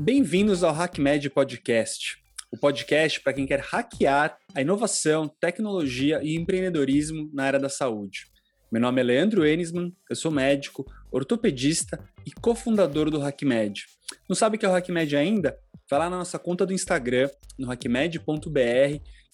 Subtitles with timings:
[0.00, 7.28] Bem-vindos ao HackMed Podcast, o podcast para quem quer hackear a inovação, tecnologia e empreendedorismo
[7.34, 8.26] na área da saúde.
[8.70, 13.86] Meu nome é Leandro Enisman, eu sou médico, ortopedista e cofundador do HackMed.
[14.28, 15.58] Não sabe o que é o HackMed ainda?
[15.90, 17.28] Vai lá na nossa conta do Instagram,
[17.58, 18.20] no hackmed.br,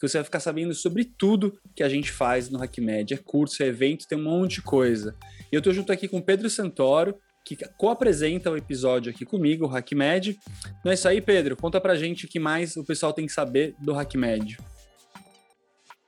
[0.01, 3.13] que você vai ficar sabendo sobre tudo que a gente faz no HackMed.
[3.13, 5.15] É curso, é evento, tem um monte de coisa.
[5.53, 9.77] E eu estou junto aqui com Pedro Santoro, que co-apresenta o episódio aqui comigo, o
[9.77, 10.39] HackMed.
[10.85, 11.57] Não é isso aí, Pedro?
[11.57, 14.59] Conta pra gente o que mais o pessoal tem que saber do HackMed.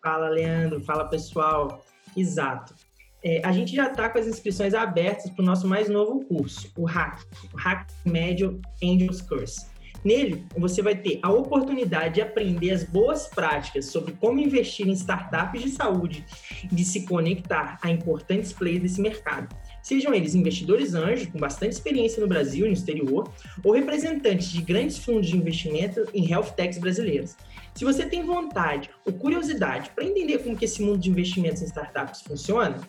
[0.03, 0.81] Fala, Leandro.
[0.81, 1.85] Fala, pessoal.
[2.17, 2.75] Exato.
[3.23, 6.71] É, a gente já está com as inscrições abertas para o nosso mais novo curso,
[6.77, 7.23] o Hack,
[7.53, 9.67] o Hack Medio Angels Course.
[10.07, 14.93] Nele, você vai ter a oportunidade de aprender as boas práticas sobre como investir em
[14.93, 16.25] startups de saúde
[16.63, 19.53] e de se conectar a importantes players desse mercado.
[19.83, 23.29] Sejam eles investidores anjos com bastante experiência no Brasil e no exterior,
[23.65, 27.37] ou representantes de grandes fundos de investimento em health techs brasileiras.
[27.75, 31.67] Se você tem vontade ou curiosidade para entender como que esse mundo de investimentos em
[31.67, 32.81] startups funciona,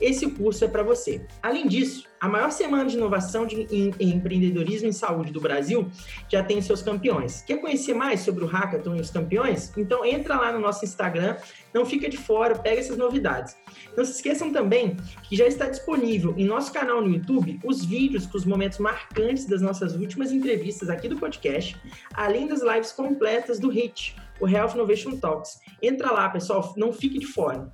[0.00, 1.26] esse curso é para você.
[1.42, 5.88] Além disso, a maior semana de inovação de, em, em, empreendedorismo em saúde do Brasil
[6.28, 7.42] já tem seus campeões.
[7.42, 9.72] Quer conhecer mais sobre o Hackathon e os campeões?
[9.76, 11.36] Então entra lá no nosso Instagram,
[11.74, 13.56] não fica de fora, pega essas novidades.
[13.96, 18.26] Não se esqueçam também que já está disponível em nosso canal no YouTube os vídeos
[18.26, 21.76] com os momentos marcantes das nossas últimas entrevistas aqui do podcast,
[22.14, 25.60] além das lives completas do HIT, o Health Innovation Talks.
[25.82, 27.70] Entra lá, pessoal, não fique de fora.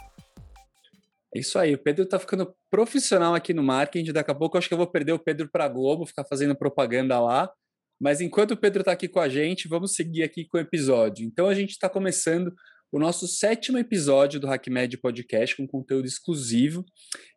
[1.35, 4.13] É isso aí, o Pedro tá ficando profissional aqui no marketing.
[4.13, 6.55] Daqui a pouco eu acho que eu vou perder o Pedro para Globo, ficar fazendo
[6.55, 7.51] propaganda lá.
[7.99, 11.25] Mas enquanto o Pedro está aqui com a gente, vamos seguir aqui com o episódio.
[11.25, 12.53] Então a gente está começando
[12.93, 16.85] o nosso sétimo episódio do HackMed Podcast com conteúdo exclusivo.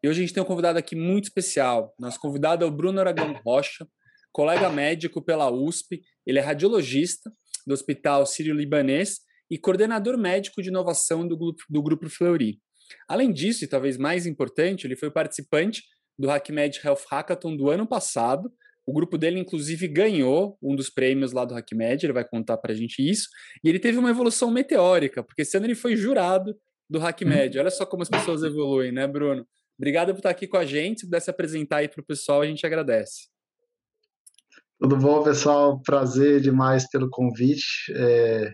[0.04, 1.94] E hoje a gente tem um convidado aqui muito especial.
[1.98, 3.88] Nosso convidado é o Bruno Aragão Rocha,
[4.34, 6.02] colega médico pela USP.
[6.28, 7.32] Ele é radiologista
[7.66, 12.60] do Hospital Sírio-Libanês e coordenador médico de inovação do grupo, do grupo Fleury.
[13.08, 15.84] Além disso, e talvez mais importante, ele foi participante
[16.18, 18.52] do HackMed Health Hackathon do ano passado.
[18.86, 22.72] O grupo dele, inclusive, ganhou um dos prêmios lá do HackMed, ele vai contar para
[22.72, 23.28] a gente isso.
[23.64, 26.56] E ele teve uma evolução meteórica, porque esse ano ele foi jurado
[26.90, 27.58] do HackMed.
[27.58, 29.46] Olha só como as pessoas evoluem, né, Bruno?
[29.78, 31.02] Obrigado por estar aqui com a gente.
[31.02, 33.28] Se pudesse apresentar aí para o pessoal, a gente agradece.
[34.80, 35.82] Tudo bom, pessoal?
[35.82, 37.92] Prazer demais pelo convite.
[37.96, 38.52] É,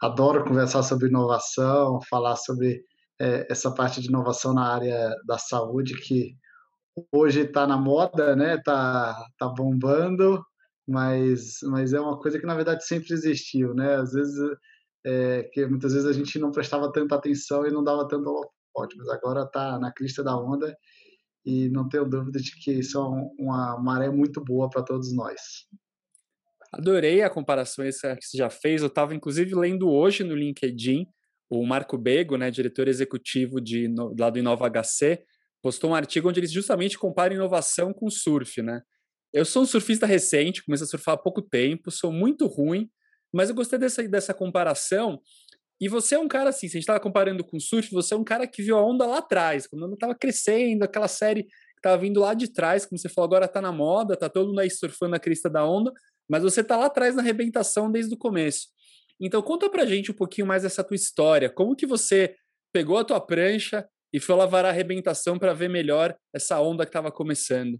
[0.00, 2.82] adoro conversar sobre inovação, falar sobre
[3.20, 6.34] é, essa parte de inovação na área da saúde que
[7.12, 8.58] hoje está na moda, né?
[8.64, 10.42] Tá, tá bombando,
[10.88, 13.96] mas, mas é uma coisa que na verdade sempre existiu, né?
[13.96, 14.38] Às vezes
[15.04, 18.96] é, que muitas vezes a gente não prestava tanta atenção e não dava tanto holofote,
[18.96, 20.74] mas agora está na crista da onda
[21.44, 25.66] e não tenho dúvida de que isso é uma maré muito boa para todos nós.
[26.72, 28.80] Adorei a comparação que você já fez.
[28.80, 31.06] Eu estava inclusive lendo hoje no LinkedIn
[31.50, 35.24] o Marco Bego, né, diretor executivo de, no, lá do Inova HC,
[35.60, 38.80] postou um artigo onde eles justamente comparam inovação com surf, né?
[39.32, 42.88] Eu sou um surfista recente, comecei a surfar há pouco tempo, sou muito ruim,
[43.32, 45.20] mas eu gostei dessa, dessa comparação.
[45.80, 48.16] E você é um cara assim, se a gente estava comparando com surf, você é
[48.16, 51.44] um cara que viu a onda lá atrás, quando a onda estava crescendo, aquela série
[51.44, 54.48] que estava vindo lá de trás, como você falou, agora está na moda, está todo
[54.48, 55.92] mundo aí surfando a crista da onda,
[56.28, 58.68] mas você está lá atrás na arrebentação desde o começo.
[59.20, 61.50] Então conta pra gente um pouquinho mais dessa tua história.
[61.50, 62.34] Como que você
[62.72, 66.90] pegou a tua prancha e foi lavar a arrebentação para ver melhor essa onda que
[66.90, 67.78] estava começando?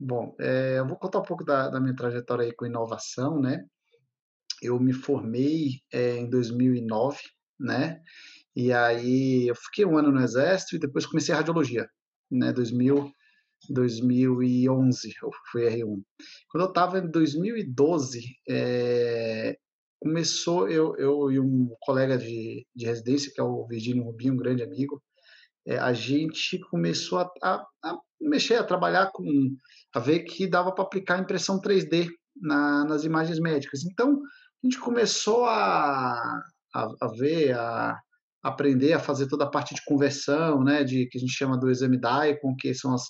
[0.00, 3.66] Bom, é, eu vou contar um pouco da, da, minha trajetória aí com inovação, né?
[4.62, 7.18] Eu me formei é, em 2009,
[7.58, 8.00] né?
[8.56, 11.86] E aí eu fiquei um ano no exército e depois comecei a radiologia,
[12.30, 12.50] né?
[12.50, 13.12] 2000,
[13.68, 16.02] 2011 eu fui R1.
[16.48, 19.58] Quando eu estava em 2012, é,
[20.00, 24.38] começou, eu, eu e um colega de, de residência, que é o Virgínio Rubinho, um
[24.38, 25.00] grande amigo,
[25.66, 29.24] é, a gente começou a, a, a, mexer, a trabalhar com,
[29.94, 32.08] a ver que dava para aplicar impressão 3D
[32.40, 33.84] na, nas imagens médicas.
[33.84, 34.20] Então,
[34.62, 36.40] a gente começou a,
[36.74, 37.98] a, a ver, a
[38.42, 41.70] aprender a fazer toda a parte de conversão, né, de que a gente chama do
[41.70, 43.04] exame DICOM, que são os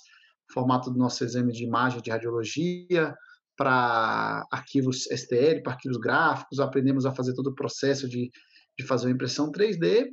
[0.53, 3.15] formatos do nosso exame de imagem de radiologia,
[3.61, 8.31] para arquivos STL, para arquivos gráficos, aprendemos a fazer todo o processo de,
[8.75, 10.07] de fazer uma impressão 3D.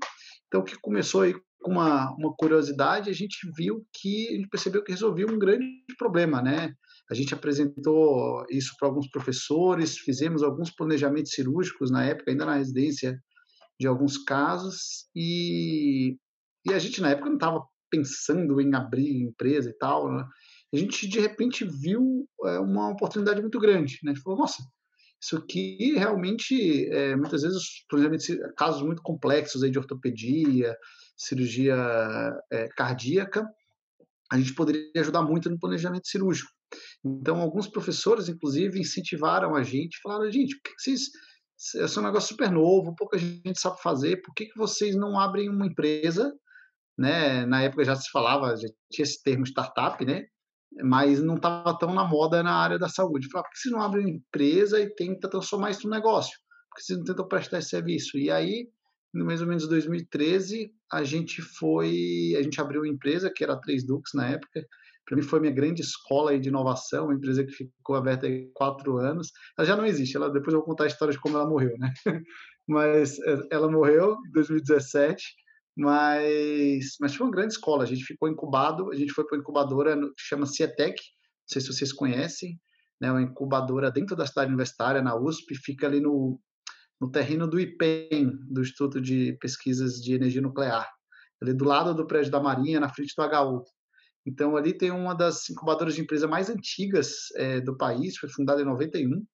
[0.47, 4.49] Então, o que começou aí com uma, uma curiosidade, a gente viu que, a gente
[4.51, 5.67] percebeu que resolvia um grande
[5.97, 6.75] problema, né?
[7.11, 12.57] A gente apresentou isso para alguns professores, fizemos alguns planejamentos cirúrgicos na época, ainda na
[12.57, 13.19] residência,
[13.81, 16.19] de alguns casos, e,
[16.67, 20.23] e a gente na época não estava pensando em abrir empresa e tal, né?
[20.73, 24.11] A gente de repente viu é, uma oportunidade muito grande, né?
[24.11, 24.63] A gente falou, nossa,
[25.21, 30.77] isso aqui realmente, é, muitas vezes, exemplo, casos muito complexos aí de ortopedia,
[31.17, 31.77] cirurgia
[32.53, 33.47] é, cardíaca,
[34.31, 36.51] a gente poderia ajudar muito no planejamento cirúrgico.
[37.05, 41.09] Então, alguns professores, inclusive, incentivaram a gente, falaram, gente, por que vocês
[41.59, 45.19] esse é um negócio super novo, pouca gente sabe fazer, por que, que vocês não
[45.19, 46.33] abrem uma empresa,
[46.97, 47.45] né?
[47.47, 50.25] Na época já se falava, já tinha esse termo startup, né?
[50.83, 53.29] Mas não estava tão na moda na área da saúde.
[53.31, 56.37] Falava, por que vocês não abrem uma empresa e tenta transformar isso num negócio?
[56.71, 58.17] Por que vocês não tentam prestar esse serviço?
[58.17, 58.69] E aí,
[59.13, 63.55] no mais ou menos 2013, a gente foi, a gente abriu uma empresa que era
[63.55, 64.65] a Três Dux na época,
[65.09, 68.99] para mim foi minha grande escola de inovação, uma empresa que ficou aberta há quatro
[68.99, 69.33] anos.
[69.57, 71.75] Ela já não existe, ela, depois eu vou contar a história de como ela morreu,
[71.79, 71.93] né?
[72.69, 75.25] Mas é, ela morreu em 2017,
[75.79, 77.85] mas, mas foi uma grande escola.
[77.85, 81.63] A gente ficou incubado, a gente foi para uma incubadora que chama Cietec, não sei
[81.63, 82.61] se vocês conhecem,
[83.01, 83.13] né?
[83.13, 86.41] Uma incubadora dentro da cidade universitária, na USP, fica ali no,
[87.01, 90.91] no terreno do IPEM, do Instituto de Pesquisas de Energia Nuclear,
[91.41, 93.63] ali do lado do prédio da Marinha, na frente do HU.
[94.27, 98.61] Então, ali tem uma das incubadoras de empresa mais antigas é, do país, foi fundada
[98.61, 99.25] em 91,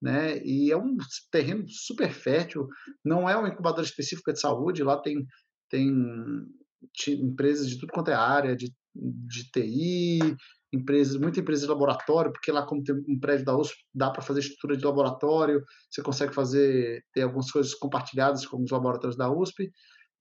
[0.00, 0.42] né?
[0.42, 0.96] E é um
[1.30, 2.66] terreno super fértil,
[3.04, 5.26] não é uma incubadora específica de saúde, lá tem,
[5.70, 5.90] tem
[7.08, 10.36] empresas de tudo quanto é área, de, de TI,
[10.72, 14.22] empresas, muita empresa de laboratório, porque lá como tem um prédio da USP, dá para
[14.22, 19.30] fazer estrutura de laboratório, você consegue fazer, ter algumas coisas compartilhadas com os laboratórios da
[19.30, 19.70] USP,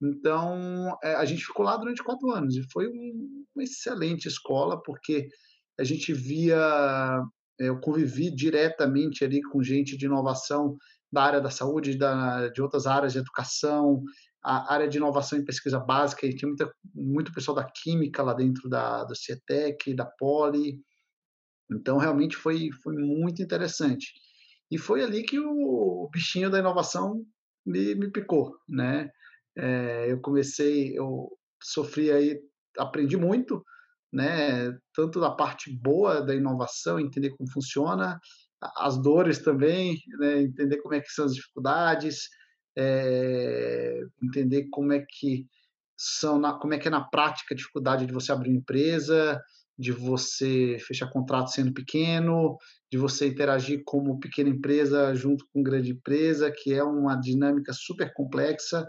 [0.04, 4.82] então, é, a gente ficou lá durante quatro anos e foi um, uma excelente escola,
[4.84, 5.30] porque
[5.80, 7.22] a gente via,
[7.60, 10.76] é, eu convivi diretamente ali com gente de inovação
[11.12, 14.02] da área da saúde, da, de outras áreas de educação,
[14.44, 18.34] a área de inovação em pesquisa básica, e tinha muita, muito pessoal da química lá
[18.34, 20.80] dentro da, do CIETEC, da Poli,
[21.72, 24.14] então realmente foi, foi muito interessante.
[24.70, 27.24] E foi ali que o bichinho da inovação
[27.66, 29.10] me, me picou, né?
[29.56, 31.30] É, eu comecei, eu
[31.62, 32.40] sofri aí,
[32.78, 33.64] aprendi muito,
[34.12, 34.72] né?
[34.94, 38.20] Tanto da parte boa da inovação, entender como funciona,
[38.78, 40.42] as dores também, né?
[40.42, 42.28] Entender como é que são as dificuldades,
[42.78, 45.48] é, entender como é que
[45.98, 49.42] são, na, como é que é na prática a dificuldade de você abrir uma empresa,
[49.78, 52.58] de você fechar contrato sendo pequeno,
[52.92, 58.14] de você interagir como pequena empresa junto com grande empresa, que é uma dinâmica super
[58.14, 58.88] complexa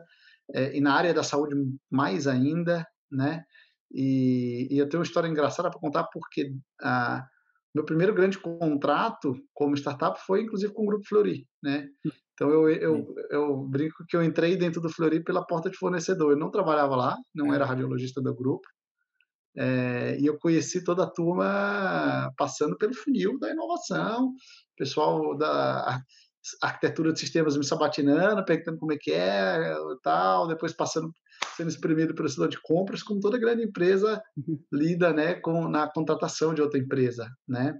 [0.53, 1.55] é, e na área da saúde
[1.91, 3.45] mais ainda, né?
[3.91, 6.53] E, e eu tenho uma história engraçada para contar porque
[6.83, 7.25] a,
[7.75, 11.89] meu primeiro grande contrato como startup foi inclusive com o Grupo Flori, né?
[12.35, 16.33] Então eu, eu, eu brinco que eu entrei dentro do Flori pela porta de fornecedor.
[16.33, 18.67] Eu não trabalhava lá, não era radiologista do grupo.
[19.57, 24.33] É, e eu conheci toda a turma passando pelo funil da inovação,
[24.77, 26.01] pessoal da
[26.61, 31.11] arquitetura de sistemas me sabatinando, perguntando como é que é, tal, depois passando,
[31.57, 34.21] sendo exprimido pelo setor de compras, como toda grande empresa
[34.73, 37.75] lida, né, com na contratação de outra empresa, né?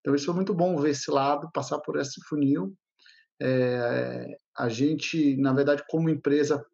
[0.00, 2.74] Então isso foi muito bom ver esse lado, passar por esse funil.
[3.40, 4.26] É,
[4.56, 6.64] a gente, na verdade, como empresa,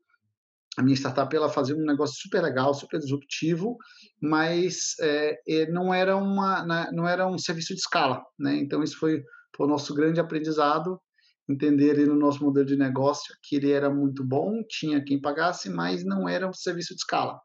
[0.77, 3.77] a minha startup ela fazia um negócio super legal, super disruptivo,
[4.21, 8.57] mas é, não era uma, né, não era um serviço de escala, né?
[8.57, 9.23] Então isso foi,
[9.57, 11.01] foi o nosso grande aprendizado
[11.49, 15.71] entender ali no nosso modelo de negócio que ele era muito bom, tinha quem pagasse,
[15.71, 17.41] mas não era um serviço de escala.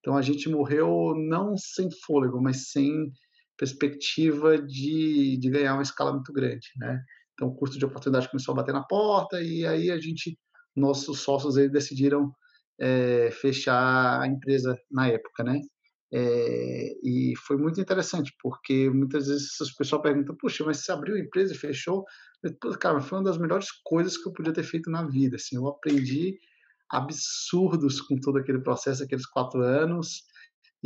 [0.00, 3.12] Então a gente morreu não sem fôlego, mas sem
[3.56, 7.00] perspectiva de, de ganhar uma escala muito grande, né?
[7.36, 10.38] Então o custo de oportunidade começou a bater na porta e aí a gente,
[10.74, 12.32] nossos sócios aí decidiram
[12.80, 15.60] é, fechar a empresa na época, né?
[16.12, 21.16] É, e foi muito interessante, porque muitas vezes as pessoas perguntam, puxa, mas você abriu
[21.16, 22.04] a empresa e fechou?
[22.80, 25.36] cara, foi uma das melhores coisas que eu podia ter feito na vida.
[25.36, 26.38] Assim, eu aprendi
[26.90, 30.22] absurdos com todo aquele processo, aqueles quatro anos,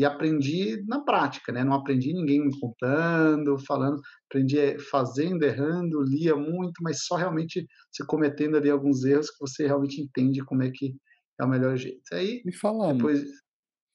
[0.01, 1.63] e aprendi na prática, né?
[1.63, 7.67] Não aprendi ninguém me contando, falando, aprendi eh, fazendo, errando, lia muito, mas só realmente
[7.93, 10.95] se cometendo ali alguns erros que você realmente entende como é que
[11.39, 12.01] é o melhor jeito.
[12.15, 13.25] Aí, me fala, depois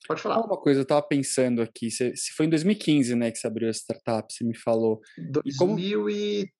[0.08, 0.46] Pode falar.
[0.46, 3.74] Uma coisa, eu estava pensando aqui, se, foi em 2015, né, que você abriu a
[3.74, 5.02] startup, você me falou.
[5.18, 6.52] 2013,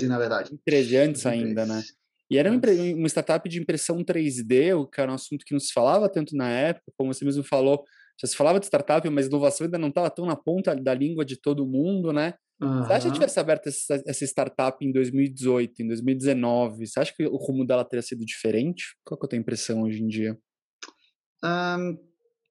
[0.00, 0.10] como...
[0.10, 0.50] na verdade.
[0.64, 1.28] 13, antes 2013.
[1.28, 1.82] ainda, né?
[2.30, 2.58] E era uma,
[2.96, 6.34] uma, startup de impressão 3D, o que era um assunto que não se falava tanto
[6.34, 7.84] na época, como você mesmo falou,
[8.20, 11.24] já se falava de startup, mas inovação ainda não estava tão na ponta da língua
[11.24, 12.34] de todo mundo, né?
[12.60, 12.84] Uhum.
[12.84, 17.26] Você acha que tivesse aberto essa, essa, startup em 2018, em 2019, você acha que
[17.26, 18.96] o rumo dela teria sido diferente?
[19.04, 20.38] Qual que é a tua impressão hoje em dia?
[21.42, 21.98] Um,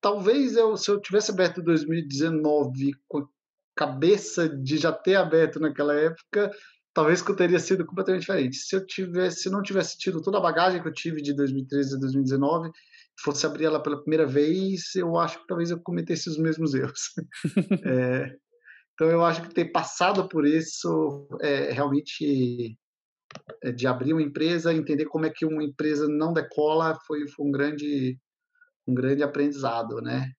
[0.02, 3.26] talvez eu, se eu tivesse aberto em 2019 com
[3.76, 6.52] cabeça de já ter aberto naquela época,
[6.94, 8.58] talvez que eu teria sido completamente diferente.
[8.58, 11.96] Se eu tivesse, se não tivesse tido toda a bagagem que eu tive de 2013
[11.96, 12.70] a 2019,
[13.20, 17.12] fosse abrir ela pela primeira vez, eu acho que talvez eu cometesse os mesmos erros.
[17.86, 18.36] é,
[18.94, 22.78] então eu acho que ter passado por isso é realmente
[23.64, 27.46] é, de abrir uma empresa, entender como é que uma empresa não decola, foi, foi
[27.46, 28.18] um grande
[28.88, 30.30] um grande aprendizado, né?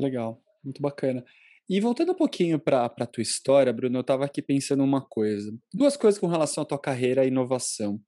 [0.00, 1.22] Legal, muito bacana.
[1.68, 5.52] E voltando um pouquinho para a tua história, Bruno, eu estava aqui pensando uma coisa.
[5.72, 8.00] Duas coisas com relação à tua carreira e inovação.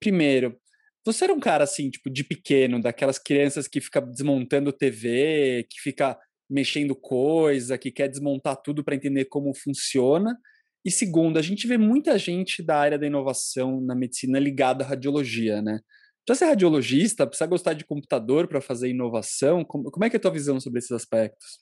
[0.00, 0.58] Primeiro,
[1.04, 5.80] você era um cara assim, tipo, de pequeno, daquelas crianças que fica desmontando TV, que
[5.80, 6.18] fica
[6.48, 10.38] mexendo coisa, que quer desmontar tudo para entender como funciona.
[10.84, 14.88] E segundo, a gente vê muita gente da área da inovação na medicina ligada à
[14.88, 15.80] radiologia, né?
[16.24, 19.64] Precisa ser radiologista, precisa gostar de computador para fazer inovação?
[19.64, 21.58] Como, como é que é a tua visão sobre esses aspectos?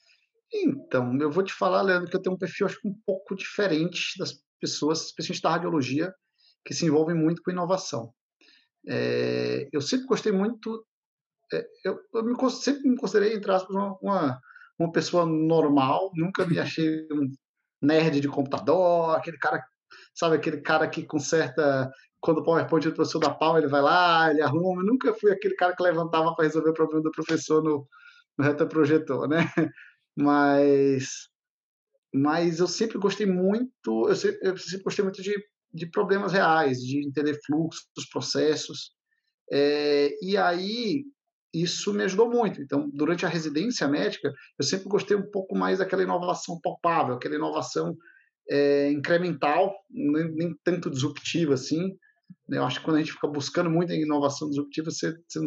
[0.53, 3.35] Então, eu vou te falar, Leandro, que eu tenho um perfil acho que um pouco
[3.35, 6.13] diferente das pessoas, especialmente da radiologia,
[6.65, 8.13] que se envolvem muito com inovação.
[8.87, 10.85] É, eu sempre gostei muito,
[11.53, 14.41] é, eu, eu me, sempre me considerei, entre aspas, uma, uma,
[14.77, 17.31] uma, pessoa normal, nunca me achei um
[17.81, 19.63] nerd de computador, aquele cara,
[20.13, 24.31] sabe, aquele cara que conserta, quando o PowerPoint do professor dá pau, ele vai lá,
[24.31, 27.63] ele arruma, eu nunca fui aquele cara que levantava para resolver o problema do professor
[27.63, 27.87] no,
[28.37, 29.39] no retroprojetor, né?
[30.15, 31.27] Mas,
[32.13, 35.33] mas eu sempre gostei muito, eu sempre, eu sempre gostei muito de,
[35.73, 38.91] de problemas reais, de entender fluxos, processos.
[39.51, 41.03] É, e aí
[41.53, 42.61] isso me ajudou muito.
[42.61, 47.35] Então, durante a residência médica, eu sempre gostei um pouco mais daquela inovação palpável, aquela
[47.35, 47.95] inovação
[48.49, 51.95] é, incremental, nem, nem, tanto disruptiva assim.
[52.49, 55.39] Eu acho que quando a gente fica buscando muito a inovação disruptiva, você, você,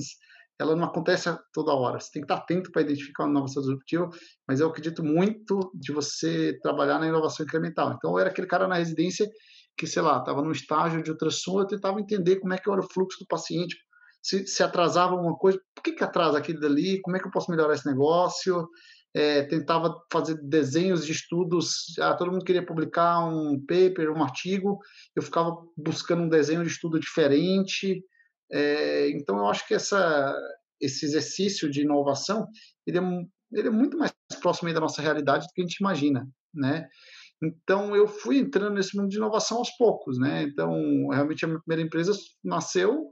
[0.60, 1.98] ela não acontece toda hora.
[1.98, 4.08] Você tem que estar atento para identificar uma inovação disruptiva,
[4.48, 7.92] mas eu acredito muito de você trabalhar na inovação incremental.
[7.92, 9.28] Então, eu era aquele cara na residência
[9.76, 12.80] que, sei lá, estava no estágio de ultrassom, eu tentava entender como é que era
[12.80, 13.76] o fluxo do paciente,
[14.22, 17.30] se, se atrasava alguma coisa, por que, que atrasa aquilo dali, como é que eu
[17.30, 18.68] posso melhorar esse negócio,
[19.14, 24.78] é, tentava fazer desenhos de estudos, ah, todo mundo queria publicar um paper, um artigo,
[25.14, 28.02] eu ficava buscando um desenho de estudo diferente,
[28.50, 30.34] é, então, eu acho que essa,
[30.80, 32.46] esse exercício de inovação
[32.86, 33.02] ele é,
[33.52, 36.88] ele é muito mais próximo da nossa realidade do que a gente imagina, né?
[37.42, 40.42] Então, eu fui entrando nesse mundo de inovação aos poucos, né?
[40.42, 42.12] Então, realmente, a minha primeira empresa
[42.42, 43.10] nasceu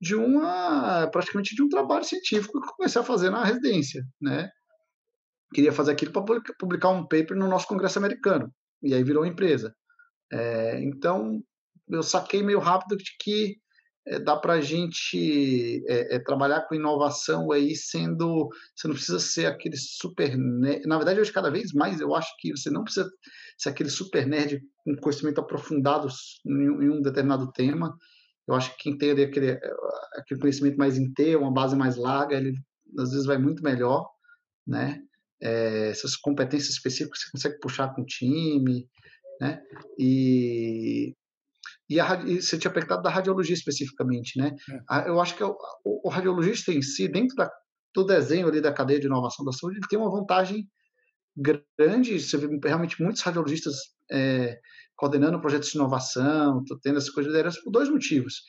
[0.00, 4.48] de uma, praticamente de um trabalho científico que eu comecei a fazer na residência, né?
[5.52, 8.50] Queria fazer aquilo para publicar um paper no nosso congresso americano,
[8.82, 9.74] e aí virou empresa.
[10.32, 11.42] É, então,
[11.88, 13.56] eu saquei meio rápido de que
[14.06, 19.18] é, dá para a gente é, é, trabalhar com inovação aí sendo você não precisa
[19.18, 23.10] ser aquele super na verdade hoje cada vez mais eu acho que você não precisa
[23.60, 26.08] ser aquele super nerd com conhecimento aprofundado
[26.46, 27.96] em, um determinado tema
[28.48, 29.60] eu acho que quem tem aquele,
[30.16, 32.54] aquele conhecimento mais inteiro uma base mais larga ele
[32.98, 34.08] às vezes vai muito melhor
[34.66, 35.00] né
[35.42, 38.88] é, essas competências específicas você consegue puxar com o time
[39.40, 39.62] né
[39.98, 41.14] e
[41.88, 44.54] e, a, e você tinha perguntado da radiologia especificamente, né?
[44.88, 45.08] É.
[45.08, 47.50] Eu acho que o, o, o, radiologista em si, dentro da,
[47.92, 50.68] do desenho ali da cadeia de inovação da saúde, ele tem uma vantagem
[51.36, 52.20] grande.
[52.20, 53.76] Você vê realmente muitos radiologistas
[54.10, 54.58] é,
[54.96, 58.42] coordenando projetos de inovação, tendo essa coisa de liderança por dois motivos.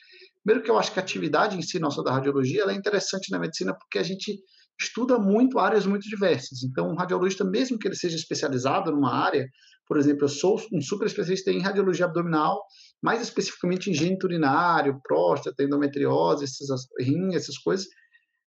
[0.44, 3.38] Primeiro que eu acho que a atividade em si nossa da radiologia é interessante na
[3.38, 4.38] medicina porque a gente
[4.80, 6.62] estuda muito áreas muito diversas.
[6.64, 9.48] Então, um radiologista, mesmo que ele seja especializado numa área,
[9.86, 12.60] por exemplo, eu sou um super especialista em radiologia abdominal,
[13.02, 17.86] mais especificamente em gênito urinário, próstata, endometriose, essas rim, essas coisas,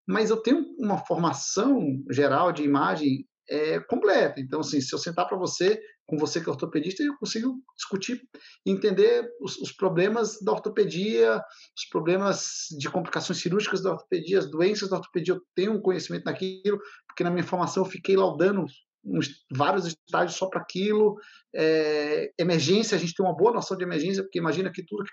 [0.07, 4.41] mas eu tenho uma formação geral de imagem é, completa.
[4.41, 8.21] Então, assim, se eu sentar para você, com você que é ortopedista, eu consigo discutir
[8.65, 11.37] entender os, os, problemas da ortopedia,
[11.77, 15.35] os problemas de complicações cirúrgicas da ortopedia, as doenças da ortopedia.
[15.35, 18.67] Eu tenho um conhecimento naquilo, porque na minha formação eu fiquei laudando
[19.05, 21.17] uns, vários estágios só para aquilo.
[21.55, 25.13] É, emergência, a gente tem uma boa noção de emergência, porque imagina que tudo que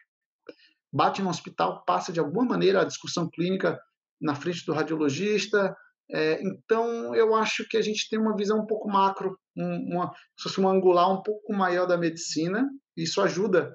[0.93, 3.79] bate no hospital passa de alguma maneira a discussão clínica
[4.19, 5.75] na frente do radiologista.
[6.13, 10.11] É, então, eu acho que a gente tem uma visão um pouco macro, uma,
[10.57, 12.67] uma angular um pouco maior da medicina.
[12.97, 13.73] Isso ajuda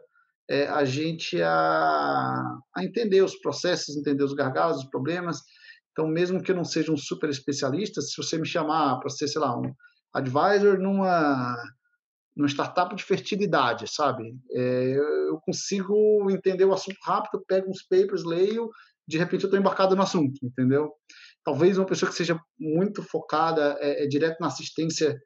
[0.49, 2.43] é, a gente a,
[2.75, 5.41] a entender os processos, entender os gargalos, os problemas.
[5.93, 9.29] Então, mesmo que eu não seja um super especialista, se você me chamar para ser,
[9.29, 9.73] sei lá, um
[10.13, 11.57] advisor numa,
[12.37, 14.25] numa startup de fertilidade, sabe?
[14.53, 14.95] É,
[15.31, 18.69] eu consigo entender o assunto rápido, pego uns papers, leio,
[19.09, 20.93] de repente eu estou embarcado no assunto, entendeu?
[21.47, 25.17] Talvez uma pessoa que seja muito focada é, é direto na assistência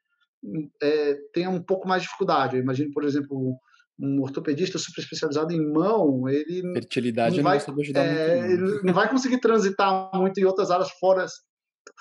[0.83, 2.57] é, tenha um pouco mais de dificuldade.
[2.57, 3.59] Eu imagino, por exemplo,
[3.99, 8.83] um ortopedista super especializado em mão, ele fertilidade não vai, ajudar é, muito, não.
[8.83, 11.25] não vai conseguir transitar muito em outras áreas fora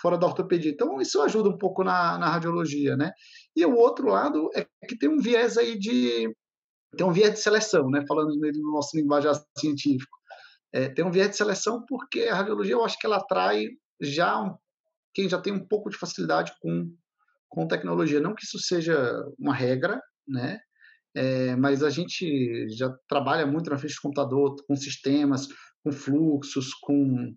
[0.02, 0.72] fora da ortopedia.
[0.72, 3.12] Então isso ajuda um pouco na, na radiologia, né?
[3.56, 6.30] E o outro lado é que tem um viés aí de
[6.98, 8.04] tem um viés de seleção, né?
[8.06, 10.18] Falando no nosso linguagem científico,
[10.74, 13.66] é, tem um viés de seleção porque a radiologia eu acho que ela atrai
[14.02, 14.58] já
[15.14, 16.96] quem já tem um pouco de facilidade com
[17.50, 18.20] com tecnologia.
[18.20, 18.96] Não que isso seja
[19.38, 20.60] uma regra, né?
[21.16, 25.48] É, mas a gente já trabalha muito na frente do computador, com sistemas,
[25.84, 27.36] com fluxos, com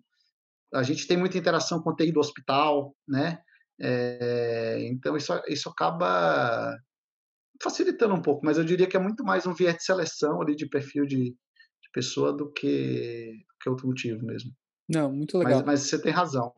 [0.73, 3.39] a gente tem muita interação com o TI do hospital, né?
[3.79, 6.77] É, então isso, isso acaba
[7.61, 10.55] facilitando um pouco, mas eu diria que é muito mais um viés de seleção ali
[10.55, 14.51] de perfil de, de pessoa do que, do que outro motivo mesmo.
[14.89, 15.59] Não, muito legal.
[15.59, 16.53] Mas, mas você tem razão.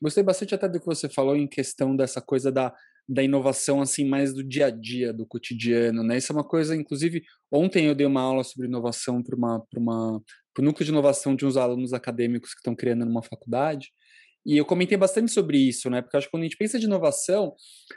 [0.00, 2.74] Gostei bastante até do que você falou em questão dessa coisa da,
[3.08, 6.16] da inovação assim mais do dia a dia, do cotidiano, né?
[6.16, 9.80] Isso é uma coisa, inclusive, ontem eu dei uma aula sobre inovação para uma para
[9.80, 10.22] uma
[10.58, 13.90] núcleo de inovação de uns alunos acadêmicos que estão criando numa faculdade.
[14.44, 16.00] E eu comentei bastante sobre isso, né?
[16.00, 17.54] Porque acho que quando a gente pensa de inovação,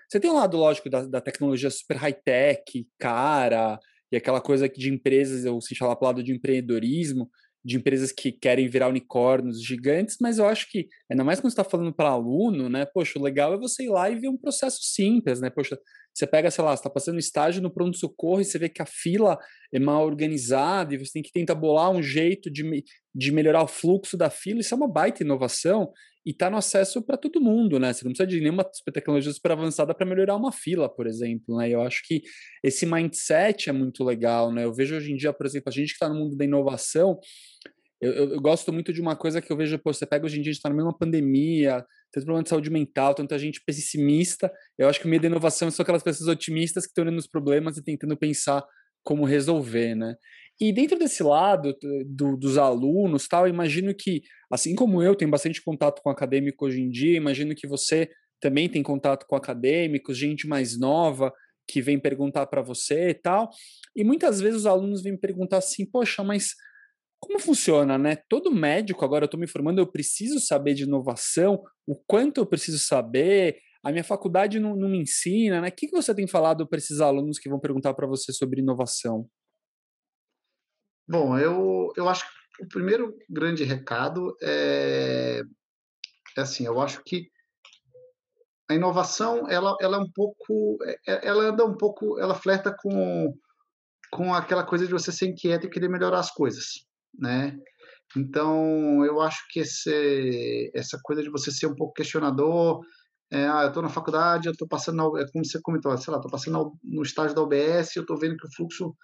[0.09, 3.79] você tem um lado lógico da, da tecnologia super high-tech, cara,
[4.11, 7.29] e aquela coisa de empresas, ou se fala para lado de empreendedorismo,
[7.63, 11.61] de empresas que querem virar unicórnios gigantes, mas eu acho que, ainda mais quando você
[11.61, 12.85] está falando para aluno, né?
[12.85, 15.49] Poxa, o legal é você ir lá e ver um processo simples, né?
[15.49, 15.77] Poxa,
[16.13, 18.85] você pega, sei lá, você está passando estágio no pronto-socorro e você vê que a
[18.85, 19.37] fila
[19.73, 23.67] é mal organizada e você tem que tentar bolar um jeito de, de melhorar o
[23.67, 24.59] fluxo da fila.
[24.59, 25.91] Isso é uma baita inovação
[26.25, 27.93] e está no acesso para todo mundo, né?
[27.93, 31.69] Você não precisa de nenhuma tecnologia super avançada para melhorar uma fila, por exemplo, né?
[31.69, 32.21] Eu acho que
[32.63, 34.65] esse mindset é muito legal, né?
[34.65, 37.19] Eu vejo hoje em dia, por exemplo, a gente que está no mundo da inovação,
[38.01, 40.39] eu, eu, eu, gosto muito de uma coisa que eu vejo, pô, você pega hoje
[40.39, 43.61] em dia, a gente está na mesma pandemia, tem problema de saúde mental, tanta gente
[43.65, 44.51] pessimista.
[44.77, 47.27] Eu acho que o meio da inovação são aquelas pessoas otimistas que estão olhando os
[47.27, 48.65] problemas e tentando pensar
[49.03, 50.15] como resolver, né?
[50.59, 51.73] E dentro desse lado
[52.05, 56.81] do, dos alunos, tal, imagino que, assim como eu tenho bastante contato com acadêmico hoje
[56.81, 58.09] em dia, imagino que você
[58.41, 61.33] também tem contato com acadêmicos, gente mais nova
[61.67, 63.49] que vem perguntar para você e tal.
[63.95, 66.55] E muitas vezes os alunos vêm perguntar assim: poxa, mas
[67.19, 68.17] como funciona, né?
[68.27, 72.45] Todo médico, agora eu estou me formando, eu preciso saber de inovação, o quanto eu
[72.45, 75.69] preciso saber, a minha faculdade não, não me ensina, né?
[75.69, 78.61] O que, que você tem falado para esses alunos que vão perguntar para você sobre
[78.61, 79.27] inovação?
[81.09, 82.23] Bom, eu, eu acho
[82.55, 85.41] que o primeiro grande recado é,
[86.37, 87.27] é assim, eu acho que
[88.69, 92.75] a inovação, ela, ela é um pouco, é, é, ela anda um pouco, ela flerta
[92.79, 93.33] com,
[94.11, 97.57] com aquela coisa de você ser inquieto e querer melhorar as coisas né?
[98.17, 102.81] Então, eu acho que esse, essa coisa de você ser um pouco questionador,
[103.31, 106.11] é, ah, eu estou na faculdade, eu estou passando, na, é como você comentou, sei
[106.11, 108.95] lá, estou passando no estágio da OBS, eu estou vendo que o fluxo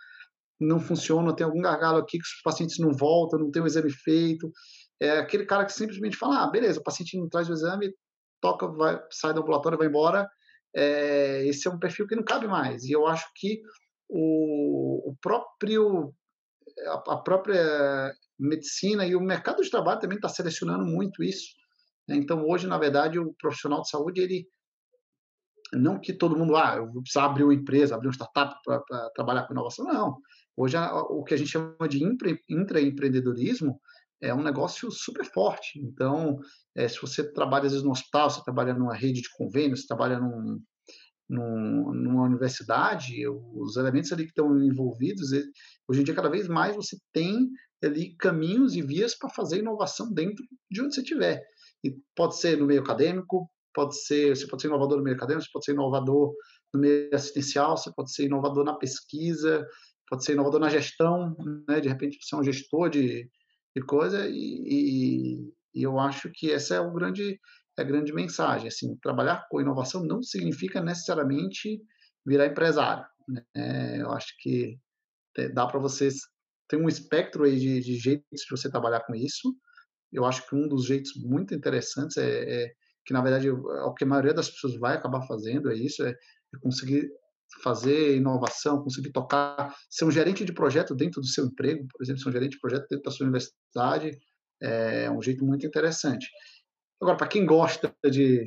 [0.59, 3.91] não funciona, tem algum gargalo aqui que os pacientes não voltam, não tem o exame
[3.91, 4.51] feito.
[4.99, 7.93] É aquele cara que simplesmente fala, ah, beleza, o paciente não traz o exame,
[8.41, 10.29] toca, vai, sai do ambulatório, vai embora.
[10.75, 12.83] É, esse é um perfil que não cabe mais.
[12.83, 13.61] E eu acho que
[14.09, 16.13] o, o próprio
[16.87, 21.53] a própria medicina e o mercado de trabalho também está selecionando muito isso.
[22.07, 22.15] Né?
[22.15, 24.47] Então, hoje, na verdade, o profissional de saúde, ele
[25.73, 29.09] não que todo mundo, ah, eu vou precisar abrir uma empresa, abrir uma startup para
[29.11, 30.17] trabalhar com inovação, não.
[30.57, 30.77] Hoje,
[31.09, 32.01] o que a gente chama de
[32.49, 33.79] intraempreendedorismo
[34.21, 35.79] é um negócio super forte.
[35.79, 36.39] Então,
[36.73, 39.87] é, se você trabalha, às vezes, no hospital, você trabalha numa rede de convênios, você
[39.87, 40.61] trabalha num,
[41.29, 45.31] num, numa universidade, os elementos ali que estão envolvidos,
[45.87, 47.49] hoje em dia, cada vez mais você tem
[47.83, 51.41] ali caminhos e vias para fazer inovação dentro de onde você estiver.
[51.83, 55.45] E pode ser no meio acadêmico, pode ser, você pode ser inovador no meio acadêmico,
[55.45, 56.33] você pode ser inovador
[56.73, 59.67] no meio assistencial, você pode ser inovador na pesquisa,
[60.07, 61.35] pode ser inovador na gestão,
[61.67, 61.79] né?
[61.81, 63.29] de repente você é um gestor de,
[63.75, 67.39] de coisa, e, e, e eu acho que essa é o grande
[67.77, 68.67] é a grande mensagem.
[68.67, 71.81] Assim, trabalhar com inovação não significa necessariamente
[72.25, 73.05] virar empresário.
[73.27, 74.01] Né?
[74.01, 74.79] Eu acho que
[75.53, 76.21] dá para vocês
[76.67, 79.55] tem um espectro aí de, de, jeitos de você trabalhar com isso.
[80.11, 82.71] Eu acho que um dos jeitos muito interessantes é, é
[83.05, 86.03] que na verdade é o que a maioria das pessoas vai acabar fazendo é isso,
[86.03, 87.07] é, é conseguir
[87.63, 92.21] fazer inovação, conseguir tocar, ser um gerente de projeto dentro do seu emprego, por exemplo,
[92.21, 94.17] ser um gerente de projeto dentro da sua universidade,
[94.61, 96.27] é um jeito muito interessante.
[97.01, 98.45] Agora, para quem gosta de,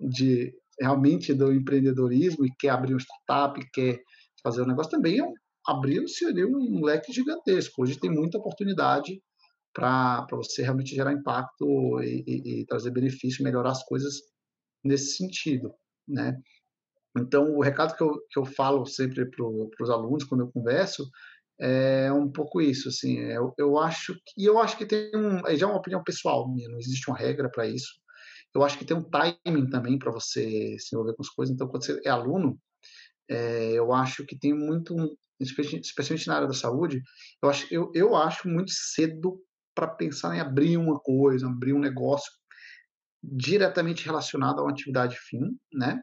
[0.00, 4.00] de realmente do empreendedorismo e quer abrir uma startup, quer
[4.42, 5.24] fazer um negócio, também é
[5.66, 7.82] abriu-se ali um leque gigantesco.
[7.82, 9.22] Hoje tem muita oportunidade
[9.72, 14.14] para você realmente gerar impacto e, e, e, trazer benefício, melhorar as coisas
[14.84, 15.72] nesse sentido,
[16.08, 16.36] né?
[17.16, 21.08] Então, o recado que eu, que eu falo sempre para os alunos quando eu converso
[21.58, 25.40] é um pouco isso, assim, é, eu, eu acho e eu acho que tem um,
[25.56, 28.00] já é uma opinião pessoal minha, não existe uma regra para isso.
[28.54, 31.54] Eu acho que tem um timing também para você se envolver com as coisas.
[31.54, 32.58] Então, quando você é aluno,
[33.28, 34.96] é, eu acho que tem muito,
[35.38, 37.00] especialmente na área da saúde,
[37.42, 39.40] eu acho, eu, eu acho muito cedo
[39.74, 42.30] para pensar em abrir uma coisa, abrir um negócio
[43.22, 46.00] diretamente relacionado a uma atividade fim, né?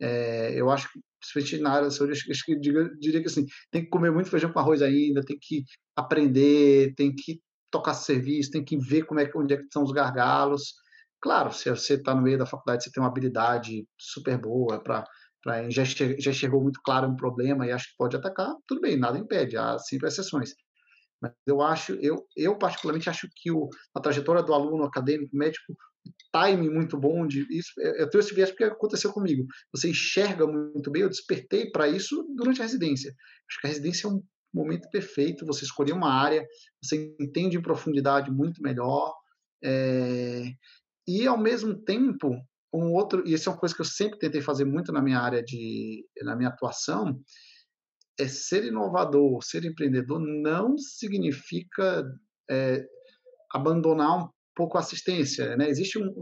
[0.00, 3.26] É, eu acho que, principalmente na área da saúde, acho, acho que diria, diria que
[3.26, 5.64] assim, tem que comer muito feijão com arroz ainda, tem que
[5.96, 9.92] aprender, tem que tocar serviço, tem que ver como é onde é que estão os
[9.92, 10.74] gargalos.
[11.20, 15.04] Claro, se você está no meio da faculdade, você tem uma habilidade super boa para
[15.68, 19.18] já, já chegou muito claro um problema e acho que pode atacar, tudo bem, nada
[19.18, 20.52] impede, há sempre exceções.
[21.20, 25.74] Mas eu acho, eu, eu particularmente acho que o, a trajetória do aluno acadêmico, médico,
[26.34, 27.72] time muito bom de isso.
[27.76, 29.46] Eu tenho esse viés porque aconteceu comigo.
[29.72, 31.02] Você enxerga muito bem.
[31.02, 33.14] Eu despertei para isso durante a residência.
[33.48, 35.46] Acho que a residência é um momento perfeito.
[35.46, 36.46] Você escolher uma área,
[36.82, 39.14] você entende em profundidade muito melhor.
[39.62, 40.44] É...
[41.06, 42.30] E ao mesmo tempo,
[42.72, 45.18] um outro, e isso é uma coisa que eu sempre tentei fazer muito na minha
[45.18, 47.18] área de, na minha atuação,
[48.18, 52.04] é ser inovador, ser empreendedor não significa
[52.50, 52.84] é,
[53.52, 55.70] abandonar um pouco assistência, né?
[55.70, 56.12] Existe, um,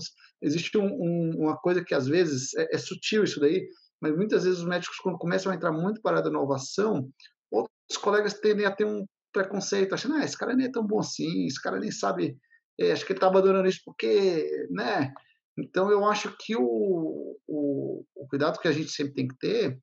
[0.43, 3.67] existe um, um, uma coisa que às vezes é, é, sutil isso daí,
[3.99, 7.09] mas muitas vezes os médicos quando começam a entrar muito para a inovação,
[7.51, 10.99] outros colegas tendem a ter um preconceito, achando, ah, esse cara nem é tão bom
[10.99, 12.37] assim, esse cara nem sabe,
[12.79, 15.15] é, acho que ele está abandonando isso porque, né?
[15.59, 19.79] Então, eu acho que o, o, o, cuidado que a gente sempre tem que ter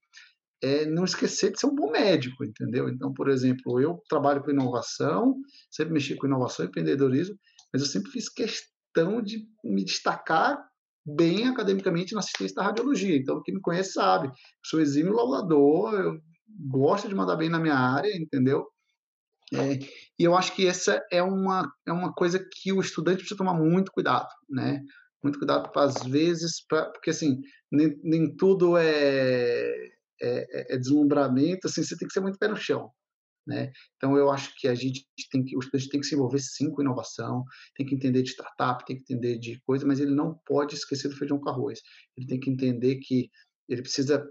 [0.61, 2.87] é não esquecer de ser um bom médico, entendeu?
[2.87, 5.35] Então, por exemplo, eu trabalho com inovação,
[5.71, 7.35] sempre mexi com inovação e empreendedorismo,
[7.73, 10.63] mas eu sempre fiz questão de me destacar
[11.05, 13.17] bem academicamente na assistência da radiologia.
[13.17, 14.31] Então, quem me conhece sabe,
[14.63, 16.21] sou exímio laulador, eu
[16.69, 18.65] gosto de mandar bem na minha área, entendeu?
[19.53, 19.79] É,
[20.17, 23.53] e eu acho que essa é uma, é uma coisa que o estudante precisa tomar
[23.53, 24.81] muito cuidado, né?
[25.21, 27.39] Muito cuidado, às vezes, pra, porque assim,
[27.71, 29.71] nem, nem tudo é,
[30.21, 32.89] é, é, deslumbramento, assim, você tem que ser muito pé no chão.
[33.45, 33.71] Né?
[33.97, 36.71] Então, eu acho que a gente tem que, o estudante tem que se envolver sim
[36.71, 37.43] com inovação,
[37.75, 41.10] tem que entender de startup, tem que entender de coisa, mas ele não pode esquecer
[41.10, 41.82] do feijão com arroz.
[42.15, 43.29] Ele tem que entender que
[43.67, 44.25] ele precisa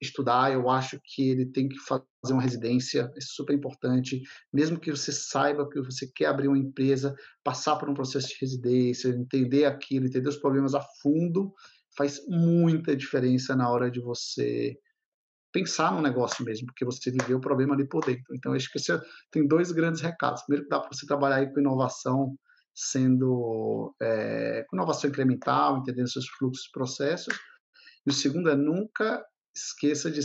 [0.00, 4.90] estudar, eu acho que ele tem que fazer uma residência, é super importante, mesmo que
[4.90, 9.66] você saiba que você quer abrir uma empresa, passar por um processo de residência, entender
[9.66, 11.52] aquilo, entender os problemas a fundo,
[11.96, 14.74] faz muita diferença na hora de você
[15.52, 18.34] pensar no negócio mesmo, porque você viveu o problema ali por dentro.
[18.34, 20.42] Então, acho que você tem dois grandes recados.
[20.42, 22.36] Primeiro, dá para você trabalhar aí com inovação,
[22.74, 27.34] sendo é, com inovação incremental, entendendo seus fluxos e processos.
[28.06, 30.20] E o segundo é nunca esqueça de,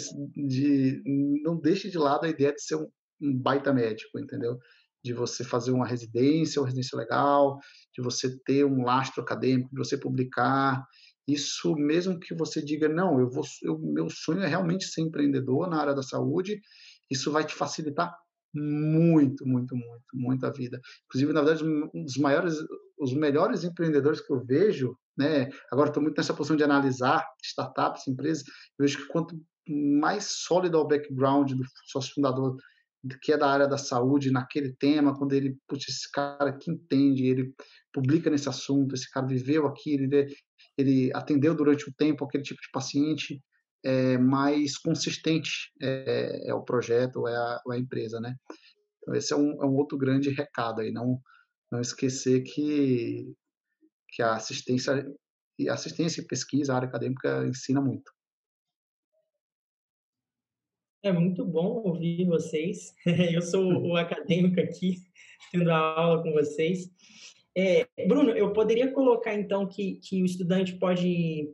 [0.47, 1.01] de
[1.43, 2.87] não deixe de lado a ideia de ser um,
[3.21, 4.57] um baita médico, entendeu?
[5.03, 7.59] De você fazer uma residência, uma residência legal,
[7.93, 10.83] de você ter um lastro acadêmico, de você publicar,
[11.27, 15.69] isso mesmo que você diga, não, eu vou, eu, meu sonho é realmente ser empreendedor
[15.69, 16.59] na área da saúde,
[17.09, 18.15] isso vai te facilitar
[18.53, 20.79] muito, muito, muito, muito a vida.
[21.07, 22.55] Inclusive, na verdade, um dos maiores,
[22.97, 25.49] os melhores empreendedores que eu vejo, né?
[25.71, 28.43] Agora estou muito nessa posição de analisar startups, empresas,
[28.79, 29.35] eu vejo que quanto
[29.67, 32.55] mais sólido é o background do sócio fundador
[33.21, 37.27] que é da área da saúde naquele tema, quando ele, putz, esse cara que entende,
[37.27, 37.53] ele
[37.93, 40.33] publica nesse assunto, esse cara viveu aquilo, ele,
[40.77, 43.41] ele atendeu durante o tempo aquele tipo de paciente,
[43.83, 48.35] é, mais consistente é, é o projeto é a, é a, empresa, né?
[49.01, 51.21] Então esse é um, é um outro grande recado aí, não,
[51.71, 53.31] não esquecer que,
[54.09, 55.05] que a assistência,
[55.69, 58.11] assistência e pesquisa, a área acadêmica ensina muito.
[61.03, 62.95] É muito bom ouvir vocês.
[63.05, 65.03] Eu sou o acadêmico aqui,
[65.51, 66.89] tendo a aula com vocês.
[67.57, 71.49] É, Bruno, eu poderia colocar então que, que o estudante pode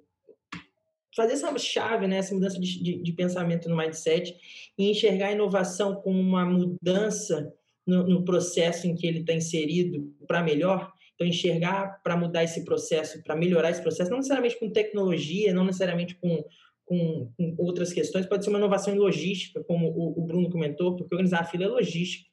[1.15, 4.33] fazer essa chave, né, essa mudança de, de, de pensamento no mindset
[4.77, 7.53] e enxergar a inovação como uma mudança
[7.85, 10.91] no, no processo em que ele está inserido para melhor.
[11.15, 15.65] Então, enxergar para mudar esse processo, para melhorar esse processo, não necessariamente com tecnologia, não
[15.65, 16.43] necessariamente com,
[16.83, 20.95] com, com, outras questões, pode ser uma inovação em logística, como o, o Bruno comentou,
[20.95, 22.30] porque organizar a fila é logística.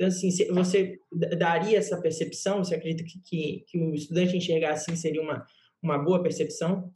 [0.00, 0.98] Então, assim, você
[1.36, 2.64] daria essa percepção?
[2.64, 5.44] Você acredita que, que, que o estudante enxergar assim seria uma,
[5.82, 6.90] uma boa percepção?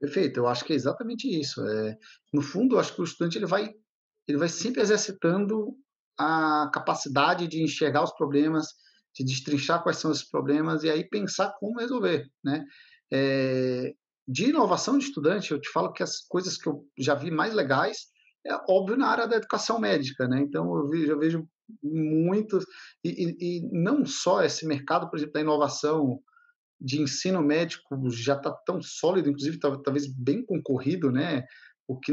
[0.00, 1.60] Perfeito, eu acho que é exatamente isso.
[1.66, 1.98] É,
[2.32, 3.74] no fundo, eu acho que o estudante ele vai,
[4.28, 5.76] ele vai sempre exercitando
[6.16, 8.68] a capacidade de enxergar os problemas,
[9.12, 12.64] de destrinchar quais são esses problemas e aí pensar como resolver, né?
[13.12, 13.92] É,
[14.28, 17.52] de inovação de estudante, eu te falo que as coisas que eu já vi mais
[17.52, 18.06] legais
[18.46, 20.40] é óbvio na área da educação médica, né?
[20.40, 21.48] Então eu eu vejo
[21.82, 22.64] muitos
[23.04, 26.20] e, e, não só esse mercado, por exemplo, da inovação
[26.80, 31.44] de ensino médico já está tão sólido, inclusive talvez bem concorrido, né?
[31.86, 32.12] O que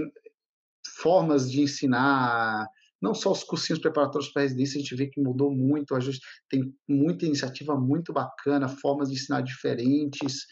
[1.02, 2.68] formas de ensinar,
[3.02, 6.20] não só os cursinhos preparatórios para residência, a gente vê que mudou muito, a gente
[6.50, 10.46] tem muita iniciativa muito bacana, formas de ensinar diferentes,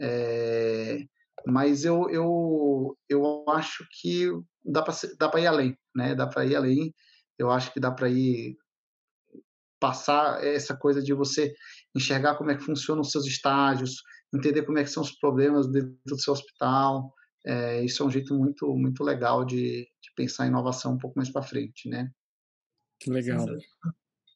[0.00, 1.04] é,
[1.46, 4.30] mas eu, eu, eu acho que
[4.64, 6.14] dá para ir além, né?
[6.14, 6.94] Dá para ir além.
[7.40, 8.58] Eu acho que dá para ir
[9.80, 11.54] passar essa coisa de você
[11.94, 15.66] enxergar como é que funcionam os seus estágios, entender como é que são os problemas
[15.66, 17.14] dentro do seu hospital.
[17.46, 21.30] É, isso é um jeito muito muito legal de, de pensar inovação um pouco mais
[21.30, 22.10] para frente, né?
[23.00, 23.46] Que legal.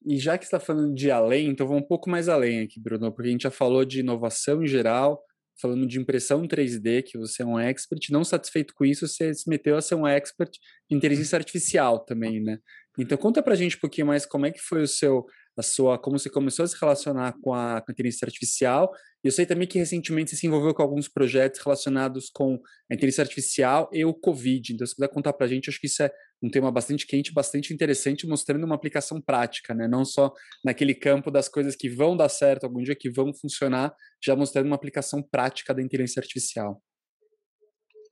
[0.06, 3.12] E já que está falando de além, então vamos um pouco mais além aqui, Bruno,
[3.12, 5.22] porque a gente já falou de inovação em geral,
[5.60, 9.48] falando de impressão 3D, que você é um expert, não satisfeito com isso, você se
[9.48, 10.50] meteu a ser um expert
[10.90, 12.58] em inteligência artificial também, né?
[12.98, 15.26] Então conta pra gente um pouquinho mais como é que foi o seu
[15.56, 18.90] a sua, como você começou a se relacionar com a, com a inteligência artificial.
[19.22, 22.94] E eu sei também que recentemente você se envolveu com alguns projetos relacionados com a
[22.94, 24.72] inteligência artificial e o Covid.
[24.72, 26.10] Então, se puder contar para a gente, acho que isso é
[26.42, 29.88] um tema bastante quente, bastante interessante, mostrando uma aplicação prática, né?
[29.88, 30.32] Não só
[30.64, 34.66] naquele campo das coisas que vão dar certo algum dia, que vão funcionar, já mostrando
[34.66, 36.82] uma aplicação prática da inteligência artificial.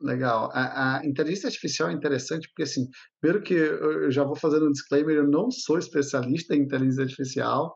[0.02, 0.50] Legal.
[0.52, 2.88] A, a, inteligência artificial é interessante porque, assim,
[3.20, 7.74] primeiro que eu já vou fazendo um disclaimer, eu não sou especialista em inteligência artificial,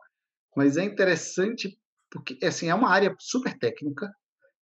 [0.55, 1.77] mas é interessante
[2.11, 4.11] porque, assim, é uma área super técnica,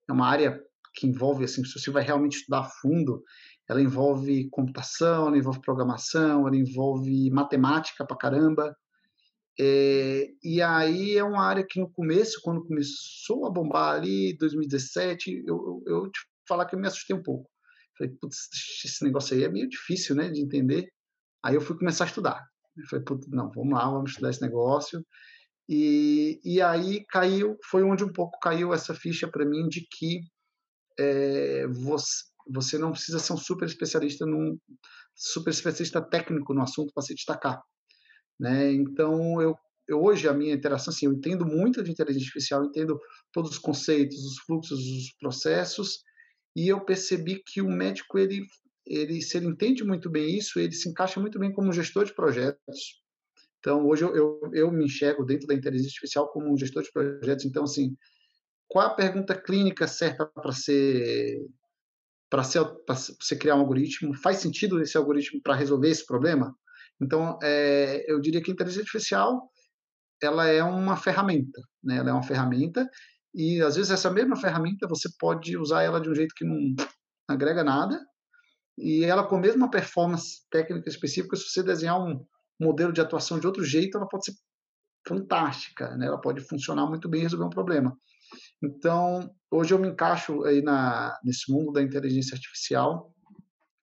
[0.07, 0.61] é uma área
[0.93, 3.23] que envolve, assim, se você vai realmente estudar a fundo,
[3.67, 8.75] ela envolve computação, ela envolve programação, ela envolve matemática pra caramba,
[9.59, 15.43] é, e aí é uma área que no começo, quando começou a bombar ali, 2017,
[15.47, 17.49] eu, eu, eu te falar que eu me assustei um pouco.
[17.97, 18.49] Falei, putz,
[18.83, 20.87] esse negócio aí é meio difícil, né, de entender.
[21.43, 22.43] Aí eu fui começar a estudar.
[22.77, 25.05] Eu falei, putz, não, vamos lá, vamos estudar esse negócio.
[25.67, 30.21] E, e aí caiu, foi onde um pouco caiu essa ficha para mim de que
[30.99, 34.57] é, você, você não precisa ser um super especialista num
[35.15, 37.61] super especialista técnico no assunto para se destacar,
[38.39, 38.71] né?
[38.73, 39.55] Então eu,
[39.87, 42.99] eu hoje a minha interação assim, eu entendo muito de inteligência artificial, entendo
[43.31, 46.03] todos os conceitos, os fluxos, os processos,
[46.55, 48.45] e eu percebi que o médico ele
[48.85, 52.13] ele se ele entende muito bem isso ele se encaixa muito bem como gestor de
[52.13, 53.03] projetos.
[53.59, 56.91] Então hoje eu, eu, eu me enxergo dentro da inteligência artificial como um gestor de
[56.91, 57.45] projetos.
[57.45, 57.95] Então assim
[58.67, 61.45] qual a pergunta clínica certa para ser
[62.29, 64.13] para ser para você criar um algoritmo?
[64.15, 66.55] Faz sentido esse algoritmo para resolver esse problema?
[67.01, 69.49] Então é, eu diria que a inteligência artificial
[70.21, 71.97] ela é uma ferramenta né?
[71.97, 72.89] Ela é uma ferramenta
[73.35, 76.73] e às vezes essa mesma ferramenta você pode usar ela de um jeito que não
[77.27, 77.99] agrega nada.
[78.77, 82.25] E ela com a mesma performance técnica específica, se você desenhar um
[82.59, 84.33] modelo de atuação de outro jeito, ela pode ser
[85.07, 86.07] fantástica, né?
[86.07, 87.97] Ela pode funcionar muito bem e resolver um problema.
[88.63, 93.13] Então, hoje eu me encaixo aí na, nesse mundo da inteligência artificial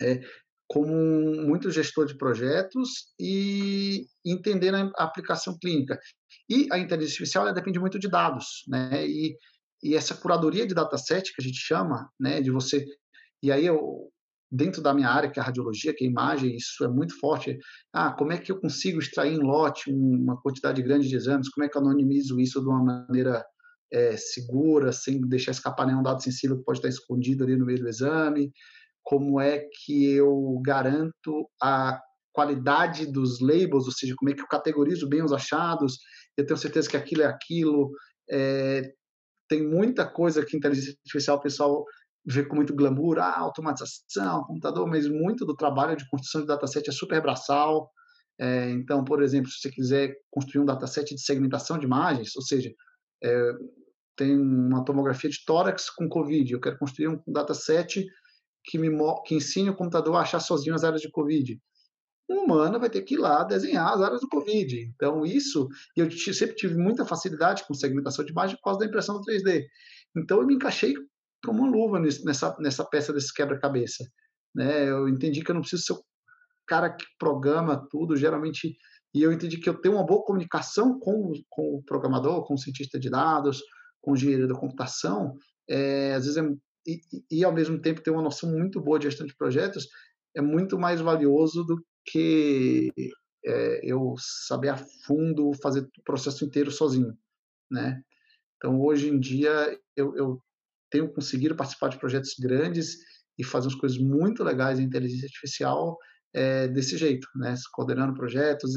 [0.00, 0.20] é,
[0.68, 0.94] como
[1.46, 2.88] muito gestor de projetos
[3.20, 5.98] e entender a aplicação clínica.
[6.48, 9.06] E a inteligência artificial ela depende muito de dados, né?
[9.06, 9.36] E,
[9.82, 12.84] e essa curadoria de dataset que a gente chama, né, de você
[13.42, 14.08] e aí eu
[14.50, 17.18] dentro da minha área que é a radiologia, que é a imagem, isso é muito
[17.18, 17.58] forte.
[17.90, 21.48] Ah, como é que eu consigo extrair em lote uma quantidade grande de exames?
[21.48, 23.42] Como é que eu anonimizo isso de uma maneira
[23.90, 27.78] é, segura, sem deixar escapar nenhum dado sensível que pode estar escondido ali no meio
[27.78, 28.52] do exame?
[29.02, 32.00] Como é que eu garanto a
[32.32, 35.98] qualidade dos labels, ou seja, como é que eu categorizo bem os achados,
[36.36, 37.90] eu tenho certeza que aquilo é aquilo.
[38.30, 38.90] É,
[39.48, 41.84] tem muita coisa que inteligência artificial o pessoal
[42.24, 46.88] vê com muito glamour, ah, automatização, computador, mas muito do trabalho de construção de dataset
[46.88, 47.90] é super braçal.
[48.40, 52.42] É, então, por exemplo, se você quiser construir um dataset de segmentação de imagens, ou
[52.42, 52.72] seja,
[53.22, 53.52] é,
[54.16, 58.06] tem uma tomografia de tórax com COVID, eu quero construir um dataset
[58.64, 58.88] que me
[59.24, 61.60] que ensine o computador a achar sozinho as áreas de COVID
[62.32, 64.90] um humano vai ter que ir lá desenhar as áreas do Covid.
[64.94, 69.16] Então, isso, eu sempre tive muita facilidade com segmentação de imagem por causa da impressão
[69.16, 69.64] do 3D.
[70.16, 70.94] Então, eu me encaixei
[71.44, 74.04] como uma luva nessa, nessa peça desse quebra-cabeça.
[74.54, 74.88] Né?
[74.88, 76.02] Eu entendi que eu não preciso ser o
[76.66, 78.76] cara que programa tudo, geralmente,
[79.14, 82.58] e eu entendi que eu tenho uma boa comunicação com, com o programador, com o
[82.58, 83.60] cientista de dados,
[84.00, 85.34] com o engenheiro da computação,
[85.68, 86.42] é, às vezes é,
[86.86, 89.88] e, e, ao mesmo tempo ter uma noção muito boa de gestão de projetos,
[90.34, 92.90] é muito mais valioso do que
[93.44, 97.16] é, eu saber a fundo fazer o processo inteiro sozinho,
[97.70, 98.00] né?
[98.56, 100.38] Então, hoje em dia, eu, eu
[100.90, 102.96] tenho conseguido participar de projetos grandes
[103.38, 105.96] e fazer umas coisas muito legais em inteligência artificial
[106.34, 107.54] é, desse jeito, né?
[107.72, 108.72] Coordenando projetos,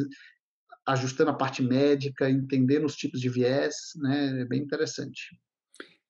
[0.87, 4.41] ajustando a parte médica, entendendo os tipos de viés, né?
[4.41, 5.37] É bem interessante.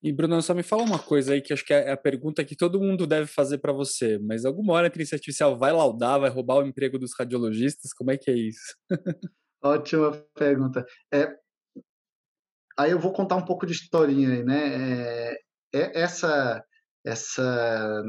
[0.05, 2.55] E, Bruno, só me fala uma coisa aí que acho que é a pergunta que
[2.55, 4.19] todo mundo deve fazer para você.
[4.19, 7.91] Mas alguma hora a inteligência artificial vai laudar, vai roubar o emprego dos radiologistas?
[7.91, 8.75] Como é que é isso?
[9.63, 10.85] Ótima pergunta.
[11.11, 11.35] É,
[12.77, 15.31] aí eu vou contar um pouco de historinha aí, né?
[15.31, 15.39] É,
[15.73, 16.63] é essa,
[17.03, 18.03] essa,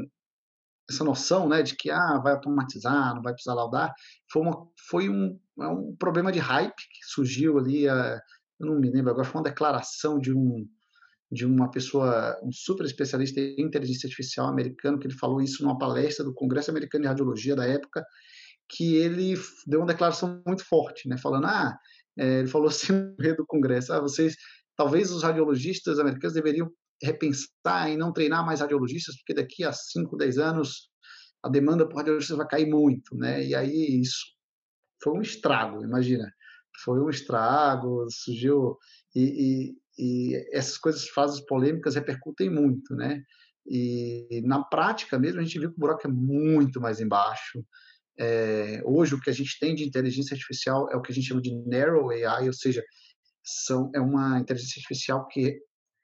[0.87, 3.91] essa noção, né, de que ah, vai automatizar, não vai precisar laudar,
[4.31, 8.21] foi, uma, foi um, é um problema de hype que surgiu ali, a,
[8.59, 10.63] eu não me lembro agora, foi uma declaração de um
[11.31, 15.77] de uma pessoa, um super especialista em inteligência artificial americano, que ele falou isso numa
[15.77, 18.03] palestra do Congresso Americano de Radiologia da época,
[18.69, 19.35] que ele
[19.65, 21.77] deu uma declaração muito forte, né, falando, ah,
[22.17, 24.35] é, ele falou assim no meio do Congresso, ah, vocês,
[24.75, 26.69] talvez os radiologistas americanos deveriam
[27.01, 30.89] repensar em não treinar mais radiologistas, porque daqui a 5, 10 anos
[31.43, 34.25] a demanda por radiologistas vai cair muito, né, e aí isso
[35.03, 36.31] foi um estrago, imagina,
[36.83, 38.77] foi um estrago, surgiu,
[39.15, 39.75] e, e
[40.51, 43.21] essas coisas, fases polêmicas repercutem muito, né?
[43.65, 47.63] E na prática mesmo a gente viu que o buraco é muito mais embaixo.
[48.19, 51.27] É, hoje o que a gente tem de inteligência artificial é o que a gente
[51.27, 52.83] chama de narrow AI, ou seja,
[53.43, 55.59] são, é uma inteligência artificial que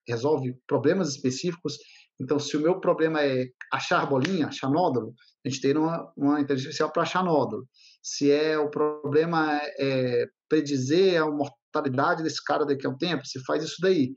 [0.08, 1.78] resolve problemas específicos.
[2.20, 5.14] Então, se o meu problema é achar bolinha, achar nódulo,
[5.46, 7.68] a gente tem uma, uma inteligência artificial para achar nódulo.
[8.04, 13.40] Se é o problema é predizer a mortalidade desse cara daqui a um tempo, você
[13.46, 14.14] faz isso daí.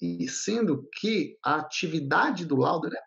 [0.00, 3.00] E sendo que a atividade do laudo é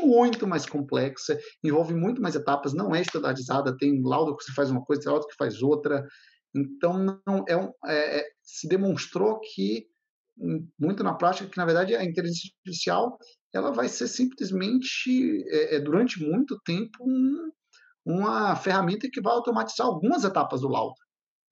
[0.00, 4.70] muito mais complexa, envolve muito mais etapas, não é estandardizada, tem laudo que você faz
[4.70, 6.06] uma coisa, tem laudo que faz outra.
[6.54, 9.86] Então, não é, um, é, é se demonstrou que,
[10.78, 13.16] muito na prática, que na verdade a inteligência artificial
[13.52, 17.50] ela vai ser simplesmente, é, é durante muito tempo, um,
[18.04, 20.94] uma ferramenta que vai automatizar algumas etapas do laudo.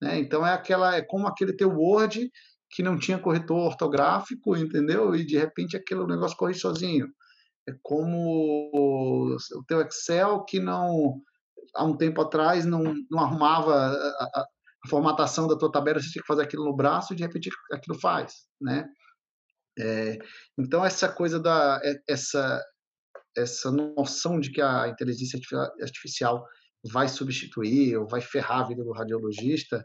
[0.00, 0.18] Né?
[0.18, 2.30] Então é aquela, é como aquele teu Word
[2.70, 5.14] que não tinha corretor ortográfico, entendeu?
[5.14, 7.06] E de repente aquele negócio corre sozinho.
[7.68, 11.20] É como o teu Excel que não
[11.74, 14.46] há um tempo atrás não, não arrumava a, a,
[14.84, 17.50] a formatação da tua tabela, você tinha que fazer aquilo no braço e de repente
[17.72, 18.86] aquilo faz, né?
[19.78, 20.18] É,
[20.58, 22.62] então essa coisa da é, essa
[23.36, 25.38] essa noção de que a inteligência
[25.80, 26.44] artificial
[26.84, 29.84] vai substituir ou vai ferrar a vida do radiologista,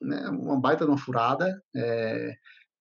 [0.00, 1.62] né, uma baita de uma furada.
[1.76, 2.34] É,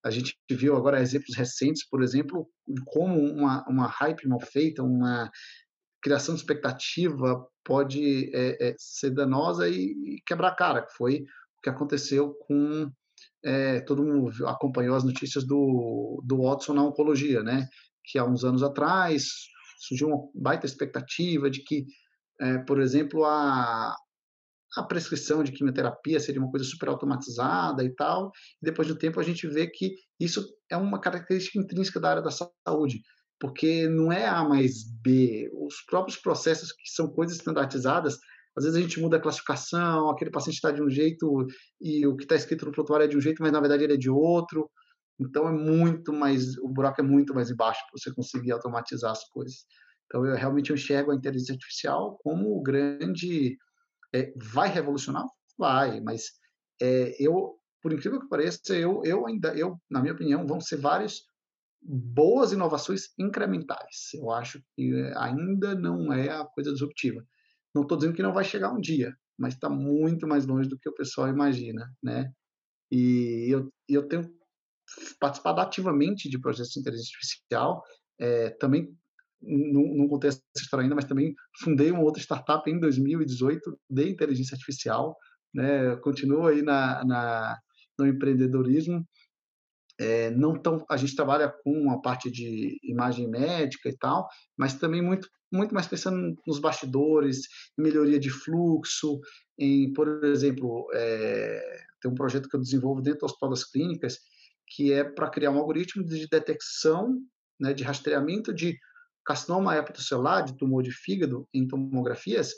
[0.04, 4.82] a gente viu agora exemplos recentes, por exemplo, de como uma, uma hype mal feita,
[4.82, 5.30] uma
[6.02, 11.20] criação de expectativa pode é, é, ser danosa e, e, quebrar a cara, que foi
[11.58, 12.90] o que aconteceu com
[13.44, 17.68] é, todo mundo acompanhou as notícias do, do Watson na oncologia, né?
[18.06, 19.24] Que há uns anos atrás
[19.80, 21.86] surgiu uma baita expectativa de que
[22.40, 23.96] é, por exemplo, a,
[24.78, 28.98] a prescrição de quimioterapia seria uma coisa super automatizada e tal, e depois de um
[28.98, 33.02] tempo a gente vê que isso é uma característica intrínseca da área da saúde,
[33.40, 38.18] porque não é A mais B, os próprios processos que são coisas standardizadas,
[38.58, 41.46] às vezes a gente muda a classificação, aquele paciente está de um jeito
[41.80, 43.94] e o que está escrito no prontuário é de um jeito, mas na verdade ele
[43.94, 44.70] é de outro,
[45.20, 49.28] então é muito mais, o buraco é muito mais embaixo para você conseguir automatizar as
[49.30, 49.66] coisas.
[50.06, 53.58] Então, eu realmente enxergo a inteligência artificial como o grande.
[54.14, 55.26] É, vai revolucionar?
[55.58, 56.32] Vai, mas
[56.82, 60.78] é, eu, por incrível que pareça, eu, eu ainda, eu, na minha opinião, vão ser
[60.78, 61.22] várias
[61.82, 64.10] boas inovações incrementais.
[64.14, 67.24] Eu acho que ainda não é a coisa disruptiva.
[67.74, 70.78] Não estou dizendo que não vai chegar um dia, mas está muito mais longe do
[70.78, 72.32] que o pessoal imagina, né?
[72.92, 74.39] E eu, eu tenho
[75.20, 77.84] participado ativamente de projetos de inteligência artificial,
[78.20, 78.96] é, também
[80.10, 85.16] contei essa história ainda, mas também fundei uma outra startup em 2018 de inteligência artificial,
[85.54, 85.96] né?
[85.98, 87.58] Continuo aí na, na
[87.98, 89.06] no empreendedorismo.
[89.98, 94.74] É, não tão, a gente trabalha com a parte de imagem médica e tal, mas
[94.74, 99.20] também muito muito mais pensando nos bastidores, melhoria de fluxo,
[99.58, 104.20] em, por exemplo, é, tem um projeto que eu desenvolvo dentro das Clínicas,
[104.80, 107.20] que é para criar um algoritmo de detecção,
[107.60, 108.80] né, de rastreamento de
[109.26, 112.54] carcinoma hepatocelular, de tumor de fígado, em tomografias,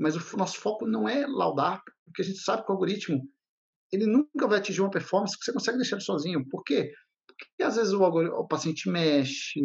[0.00, 3.20] mas o nosso foco não é laudar, porque a gente sabe que o algoritmo
[3.92, 6.48] ele nunca vai atingir uma performance que você consegue deixar ele sozinho.
[6.48, 6.90] Por quê?
[7.26, 9.60] Porque às vezes o, o paciente mexe,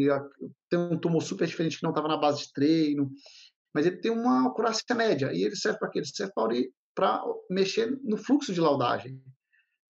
[0.69, 3.09] tem um tumor super diferente que não estava na base de treino,
[3.73, 5.99] mas ele tem uma acurácia média, e ele serve para quê?
[5.99, 6.33] Ele serve
[6.93, 9.23] para mexer no fluxo de laudagem.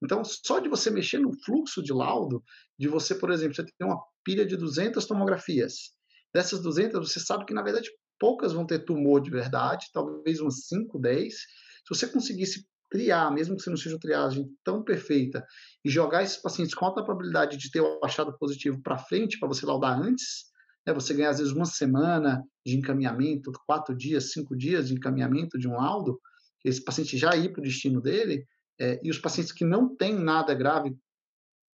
[0.04, 2.44] Então, só de você mexer no fluxo de laudo,
[2.78, 5.92] de você, por exemplo, você tem uma pilha de 200 tomografias.
[6.34, 7.90] Dessas 200, você sabe que, na verdade,
[8.20, 11.34] poucas vão ter tumor de verdade, talvez umas 5, 10.
[11.34, 11.46] Se
[11.90, 15.46] você conseguisse triar, mesmo que você não seja uma triagem tão perfeita,
[15.84, 19.48] e jogar esses pacientes com alta probabilidade de ter o achado positivo para frente, para
[19.48, 20.46] você laudar antes,
[20.86, 25.58] né, você ganha às vezes uma semana de encaminhamento, quatro dias, cinco dias de encaminhamento
[25.58, 26.20] de um laudo,
[26.64, 28.46] esse paciente já ir para o destino dele,
[28.80, 30.96] é, e os pacientes que não têm nada grave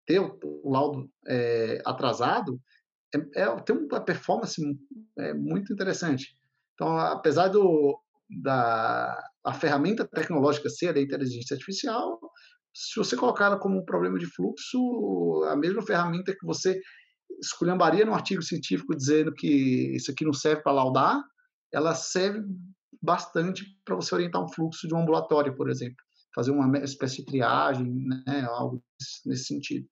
[0.06, 2.60] ter o, laudo é, atrasado,
[3.14, 4.62] é, é, tem uma performance
[5.18, 6.36] é, muito interessante.
[6.74, 8.00] Então, apesar do,
[8.41, 12.20] da a ferramenta tecnológica ser a inteligência artificial,
[12.74, 16.80] se você colocar ela como um problema de fluxo, a mesma ferramenta que você
[17.41, 21.22] esculhambaria no artigo científico dizendo que isso aqui não serve para laudar,
[21.72, 22.43] ela serve
[23.02, 27.25] bastante para você orientar um fluxo de um ambulatório, por exemplo, fazer uma espécie de
[27.25, 27.86] triagem,
[28.25, 28.84] né, algo
[29.25, 29.88] nesse sentido.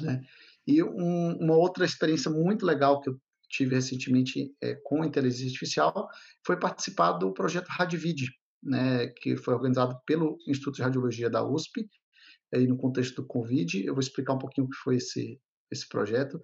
[0.00, 0.22] Né?
[0.66, 6.08] E um, uma outra experiência muito legal que eu tive recentemente é, com inteligência artificial
[6.46, 8.30] foi participar do projeto Radvid,
[8.62, 11.88] né, que foi organizado pelo Instituto de Radiologia da USP,
[12.54, 13.84] aí no contexto do Covid.
[13.84, 16.40] Eu vou explicar um pouquinho o que foi esse, esse projeto.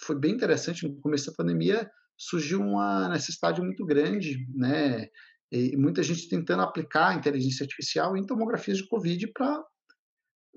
[0.00, 5.08] Foi bem interessante, no começo da pandemia surgiu uma necessidade muito grande, né,
[5.50, 9.30] e muita gente tentando aplicar a inteligência artificial em tomografias de Covid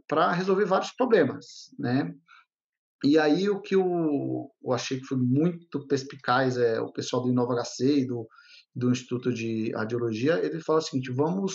[0.07, 1.45] para resolver vários problemas,
[1.77, 2.13] né.
[3.03, 7.29] E aí o que eu, eu, achei que foi muito perspicaz é o pessoal do
[7.29, 8.27] InovaHC e do,
[8.75, 11.53] do Instituto de Radiologia, ele falou o seguinte, vamos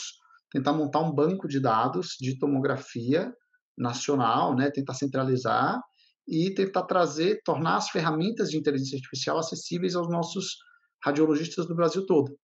[0.53, 3.33] tentar montar um banco de dados de tomografia
[3.77, 5.81] nacional, né, tentar centralizar
[6.29, 10.59] e tentar trazer, tornar as ferramentas de inteligência artificial acessíveis aos nossos
[11.05, 12.37] radiologistas do Brasil todo.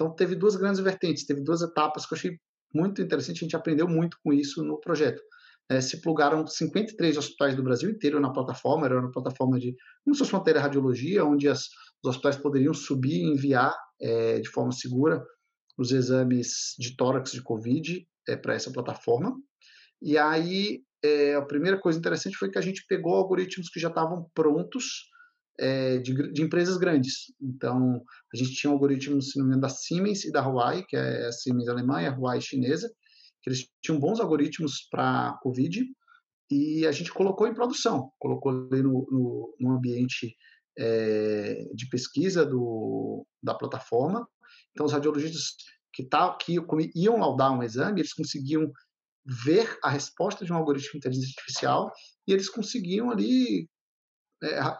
[0.00, 2.30] Então teve duas grandes vertentes, teve duas etapas que eu achei
[2.74, 5.20] muito interessante, a gente aprendeu muito com isso no projeto
[5.70, 9.72] é, se plugaram 53 hospitais do Brasil inteiro na plataforma, era uma plataforma de,
[10.04, 11.68] como se fosse uma teleradiologia, onde as,
[12.02, 13.72] os hospitais poderiam subir e enviar
[14.02, 15.24] é, de forma segura
[15.78, 19.32] os exames de tórax de Covid é, para essa plataforma.
[20.02, 23.88] E aí, é, a primeira coisa interessante foi que a gente pegou algoritmos que já
[23.88, 25.08] estavam prontos
[25.58, 27.32] é, de, de, empresas grandes.
[27.40, 30.96] Então, a gente tinha algoritmos, se não me engano, da Siemens e da Huawei, que
[30.96, 32.90] é a Siemens alemã e a Huawei chinesa,
[33.42, 35.84] que eles tinham bons algoritmos para Covid
[36.50, 40.36] e a gente colocou em produção, colocou ali no, no, no ambiente
[40.78, 44.26] é, de pesquisa do, da plataforma.
[44.72, 45.54] Então, os radiologistas
[45.92, 46.56] que, tá, que
[46.94, 48.70] iam laudar um exame, eles conseguiam
[49.24, 51.92] ver a resposta de um algoritmo de inteligência artificial
[52.26, 53.68] e eles conseguiam ali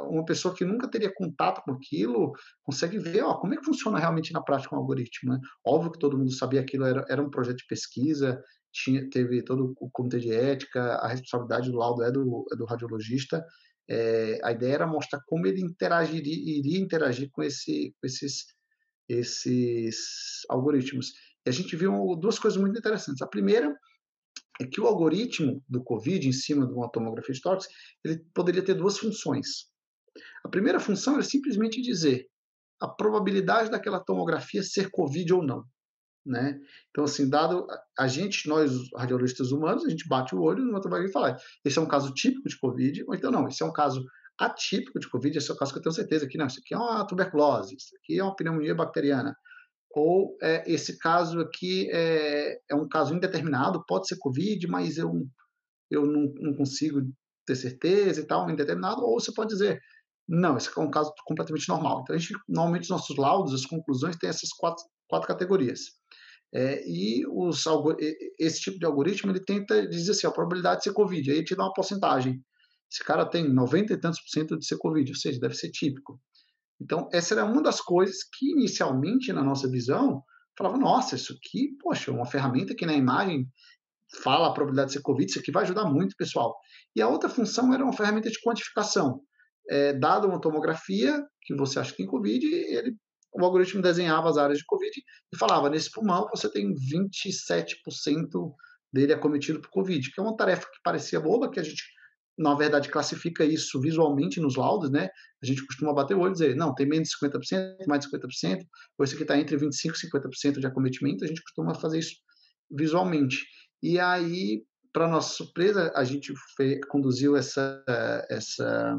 [0.01, 2.33] uma pessoa que nunca teria contato com aquilo
[2.63, 5.33] consegue ver ó, como é que funciona realmente na prática um algoritmo.
[5.33, 5.41] Né?
[5.65, 8.43] Óbvio que todo mundo sabia aquilo era, era um projeto de pesquisa,
[8.73, 12.65] tinha, teve todo o comitê de ética, a responsabilidade do laudo é do, é do
[12.65, 13.45] radiologista.
[13.89, 18.47] É, a ideia era mostrar como ele interagiria, iria interagir com, esse, com esses,
[19.09, 19.99] esses
[20.49, 21.09] algoritmos.
[21.45, 23.21] E a gente viu duas coisas muito interessantes.
[23.21, 23.75] A primeira
[24.61, 27.67] é que o algoritmo do COVID, em cima de uma tomografia de tórax,
[28.05, 29.71] ele poderia ter duas funções.
[30.45, 32.27] A primeira função era simplesmente dizer
[32.79, 35.65] a probabilidade daquela tomografia ser COVID ou não.
[36.27, 36.61] Né?
[36.91, 37.67] Então, assim, dado
[37.99, 41.79] a gente, nós radiologistas humanos, a gente bate o olho numa tomografia e fala, esse
[41.79, 44.05] é um caso típico de COVID, ou então não, esse é um caso
[44.39, 46.75] atípico de COVID, esse é o caso que eu tenho certeza que não, isso aqui
[46.75, 49.35] é uma tuberculose, isso aqui é uma pneumonia bacteriana,
[49.93, 55.27] ou é, esse caso aqui é, é, um caso indeterminado, pode ser Covid, mas eu,
[55.91, 57.01] eu não, não, consigo
[57.45, 59.81] ter certeza e tal, indeterminado, ou você pode dizer,
[60.29, 62.03] não, esse é um caso completamente normal.
[62.03, 65.81] Então, a gente, normalmente, os nossos laudos, as conclusões, têm essas quatro, quatro categorias.
[66.55, 67.65] É, e os,
[68.39, 71.57] esse tipo de algoritmo, ele tenta dizer assim, a probabilidade de ser Covid, aí te
[71.57, 72.41] dá uma porcentagem.
[72.91, 75.71] Esse cara tem 90 e tantos por cento de ser Covid, ou seja, deve ser
[75.71, 76.21] típico.
[76.81, 80.23] Então, essa era uma das coisas que, inicialmente, na nossa visão,
[80.57, 83.47] falava, nossa, isso aqui, poxa, uma ferramenta que na imagem
[84.23, 86.57] fala a probabilidade de ser Covid, isso aqui vai ajudar muito, pessoal.
[86.97, 89.21] E a outra função era uma ferramenta de quantificação.
[89.69, 92.97] É, dada uma tomografia que você acha que tem Covid, ele,
[93.33, 94.93] o algoritmo desenhava as áreas de Covid
[95.33, 98.27] e falava, nesse pulmão você tem 27%
[98.93, 101.85] dele acometido por Covid, que é uma tarefa que parecia boba, que a gente
[102.41, 105.11] na verdade, classifica isso visualmente nos laudos, né?
[105.43, 108.11] A gente costuma bater o olho e dizer, não, tem menos de 50%, mais de
[108.11, 108.67] 50%,
[108.97, 112.17] ou isso aqui está entre 25% e 50% de acometimento, a gente costuma fazer isso
[112.71, 113.37] visualmente.
[113.83, 117.85] E aí, para nossa surpresa, a gente fez, conduziu essa,
[118.31, 118.99] essa,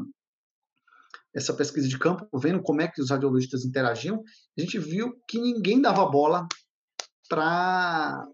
[1.34, 4.22] essa pesquisa de campo, vendo como é que os radiologistas interagiam,
[4.56, 6.46] a gente viu que ninguém dava bola
[7.28, 8.24] para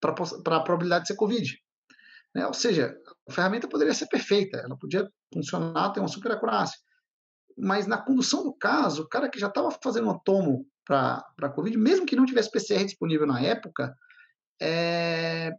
[0.00, 1.56] a probabilidade de ser Covid.
[2.34, 2.46] Né?
[2.46, 2.96] Ou seja,
[3.28, 6.78] a ferramenta poderia ser perfeita, ela podia funcionar, ter uma super acurácia.
[7.56, 11.48] Mas na condução do caso, o cara que já estava fazendo um tomo para a
[11.48, 13.92] Covid, mesmo que não tivesse PCR disponível na época,
[14.60, 15.52] é,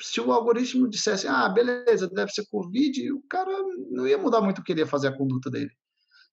[0.00, 3.50] se o algoritmo dissesse, ah, beleza, deve ser Covid, o cara
[3.90, 5.70] não ia mudar muito o que ele ia fazer a conduta dele.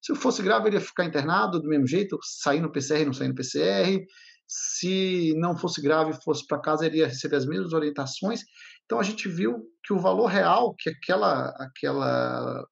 [0.01, 3.27] Se fosse grave, ele ia ficar internado do mesmo jeito, sair no PCR, não sair
[3.27, 4.05] no PCR.
[4.47, 8.41] Se não fosse grave, fosse para casa, ele ia receber as mesmas orientações.
[8.85, 12.65] Então a gente viu que o valor real que aquela aquela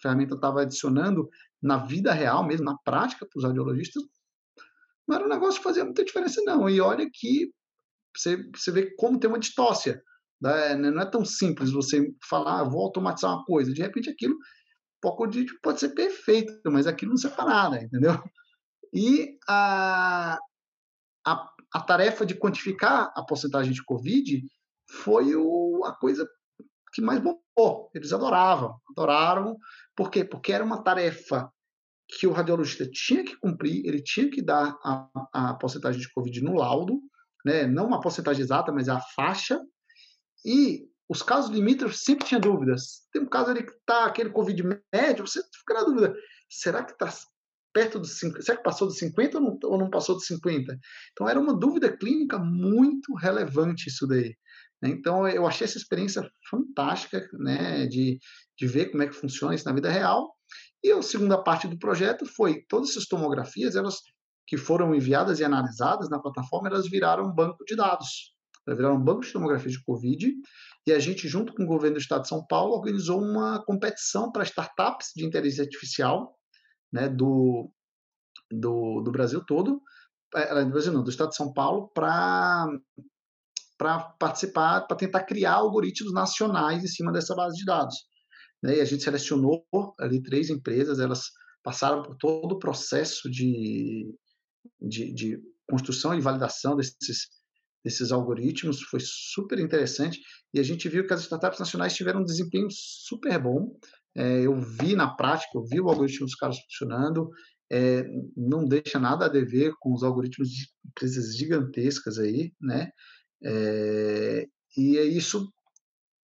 [0.00, 1.28] ferramenta estava adicionando
[1.62, 4.02] na vida real, mesmo na prática para os radiologistas,
[5.06, 6.68] não era um negócio que fazia muita diferença não.
[6.68, 7.52] E olha que
[8.16, 10.02] você, você vê como tem uma distócia.
[10.40, 10.74] Né?
[10.74, 13.72] Não é tão simples você falar, ah, vou automatizar uma coisa.
[13.72, 14.36] De repente aquilo
[15.00, 18.22] pode, pode ser perfeito, mas aquilo não serve para nada, entendeu?
[18.92, 20.38] E a,
[21.26, 24.44] a, a tarefa de quantificar a porcentagem de Covid
[24.90, 26.28] foi o, a coisa
[26.92, 27.90] que mais bombou.
[27.94, 29.56] Eles adoravam, adoraram.
[29.96, 30.24] Por quê?
[30.24, 31.50] Porque era uma tarefa
[32.18, 36.42] que o radiologista tinha que cumprir, ele tinha que dar a, a porcentagem de Covid
[36.42, 37.00] no laudo,
[37.44, 37.66] né?
[37.66, 39.58] não uma porcentagem exata, mas a faixa,
[40.44, 43.06] e os casos limítrofes sempre tinha dúvidas.
[43.12, 44.62] Tem um caso ali que está aquele Covid
[44.92, 46.14] médio, você fica na dúvida,
[46.50, 47.10] será que está
[47.72, 50.78] perto dos 50, será que passou dos 50 ou não, ou não passou dos 50?
[51.12, 54.36] Então era uma dúvida clínica muito relevante isso daí.
[54.82, 54.90] Né?
[54.90, 58.18] Então, eu achei essa experiência fantástica, né, de,
[58.58, 60.34] de ver como é que funciona isso na vida real.
[60.82, 63.98] E a segunda parte do projeto foi todas essas tomografias, elas
[64.46, 68.34] que foram enviadas e analisadas na plataforma, elas viraram banco de dados.
[68.66, 70.34] Elas viraram banco de tomografia de Covid.
[70.84, 74.32] E a gente, junto com o governo do Estado de São Paulo, organizou uma competição
[74.32, 76.36] para startups de inteligência artificial
[76.92, 77.70] né, do,
[78.50, 79.80] do, do Brasil todo,
[80.34, 82.68] é, do Brasil não, do Estado de São Paulo, para
[83.78, 87.96] para participar, para tentar criar algoritmos nacionais em cima dessa base de dados.
[88.62, 88.76] Né?
[88.76, 89.66] E a gente selecionou
[89.98, 91.30] ali três empresas, elas
[91.64, 94.14] passaram por todo o processo de,
[94.80, 95.38] de, de
[95.68, 97.28] construção e validação desses,
[97.84, 100.20] desses algoritmos, foi super interessante,
[100.54, 103.76] e a gente viu que as startups nacionais tiveram um desempenho super bom.
[104.14, 107.30] É, eu vi na prática, eu vi o algoritmo dos caras funcionando,
[107.70, 108.04] é,
[108.36, 112.90] não deixa nada a dever com os algoritmos de empresas gigantescas aí, né?
[113.42, 114.46] É,
[114.76, 115.50] e isso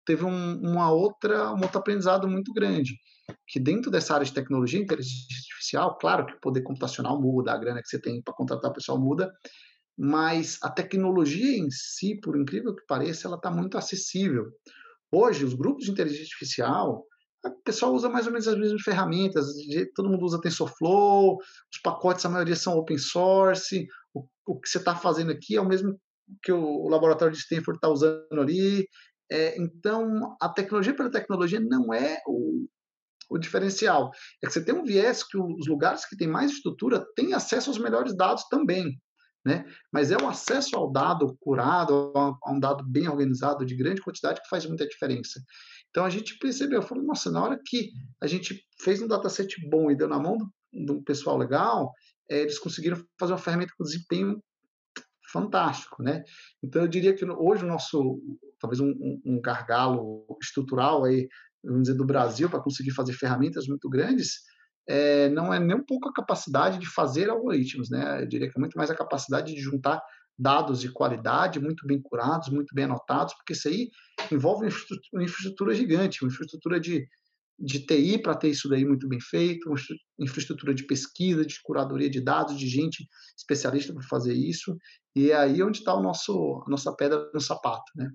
[0.04, 2.94] teve um, uma outra, um outro aprendizado muito grande,
[3.46, 7.58] que dentro dessa área de tecnologia, inteligência artificial, claro que o poder computacional muda, a
[7.58, 9.30] grana que você tem para contratar pessoal muda,
[9.98, 14.46] mas a tecnologia em si, por incrível que pareça, ela está muito acessível.
[15.10, 17.04] Hoje, os grupos de inteligência artificial,
[17.44, 19.46] o pessoal usa mais ou menos as mesmas ferramentas,
[19.94, 24.78] todo mundo usa TensorFlow, os pacotes, a maioria são open source, o, o que você
[24.78, 25.98] está fazendo aqui é o mesmo
[26.42, 28.86] que o laboratório de Stanford está usando ali.
[29.30, 32.66] É, então, a tecnologia pela tecnologia não é o,
[33.30, 34.10] o diferencial.
[34.42, 37.70] É que você tem um viés que os lugares que têm mais estrutura têm acesso
[37.70, 38.98] aos melhores dados também.
[39.44, 39.64] Né?
[39.92, 44.42] Mas é o acesso ao dado curado, a um dado bem organizado, de grande quantidade,
[44.42, 45.40] que faz muita diferença.
[45.90, 49.90] Então a gente percebeu, falou, nossa, na hora que a gente fez um dataset bom
[49.90, 50.36] e deu na mão
[50.72, 51.92] de um pessoal legal,
[52.30, 54.42] é, eles conseguiram fazer uma ferramenta com desempenho
[55.32, 56.22] fantástico, né?
[56.62, 58.20] Então eu diria que hoje o nosso,
[58.60, 58.92] talvez um,
[59.24, 61.28] um gargalo estrutural aí,
[61.62, 64.42] vamos dizer, do Brasil para conseguir fazer ferramentas muito grandes,
[64.88, 68.22] é, não é nem um pouco a capacidade de fazer algoritmos, né?
[68.22, 70.00] Eu diria que é muito mais a capacidade de juntar
[70.38, 73.90] dados de qualidade, muito bem curados, muito bem anotados, porque isso aí
[74.30, 74.68] envolve
[75.12, 77.06] uma infraestrutura gigante, uma infraestrutura de
[77.58, 79.68] de TI para ter isso daí muito bem feito,
[80.18, 84.76] infraestrutura de pesquisa, de curadoria de dados, de gente especialista para fazer isso,
[85.16, 88.08] e é aí onde está a nossa pedra no sapato, né?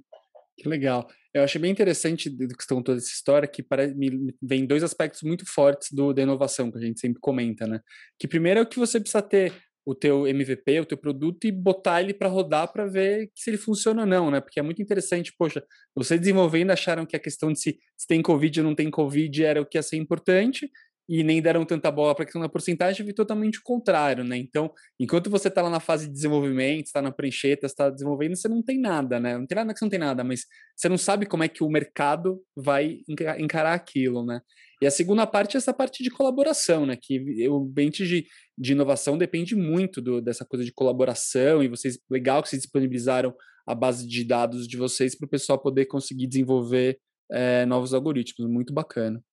[0.55, 1.07] Que legal.
[1.34, 4.84] Eu achei bem interessante do que estão toda essa história, que parece, me vem dois
[4.84, 7.82] aspectos muito fortes do, da inovação, que a gente sempre comenta, né?
[8.19, 9.51] Que primeiro é o que você precisa ter
[9.86, 13.57] o teu MVP, o teu produto e botar ele para rodar para ver se ele
[13.57, 14.39] funciona ou não, né?
[14.39, 15.63] Porque é muito interessante, poxa,
[15.95, 19.43] você desenvolvendo acharam que a questão de se, se tem Covid ou não tem Covid
[19.43, 20.69] era o que ia ser importante
[21.07, 24.38] e nem deram tanta bola para a questão da porcentagem, e totalmente o contrário, né?
[24.38, 28.47] Então, enquanto você está lá na fase de desenvolvimento, está na prancheta, está desenvolvendo, você
[28.47, 29.38] não tem nada, né?
[29.38, 31.63] Não tem nada que você não tem nada, mas você não sabe como é que
[31.63, 32.99] o mercado vai
[33.38, 34.39] encarar aquilo, né?
[34.81, 36.97] E a segunda parte é essa parte de colaboração, né?
[37.01, 38.25] Que o ambiente de,
[38.58, 43.36] de inovação depende muito do, dessa coisa de colaboração e vocês, legal que vocês disponibilizaram
[43.66, 46.99] a base de dados de vocês para o pessoal poder conseguir desenvolver
[47.32, 49.24] é, novos algoritmos, muito bacana.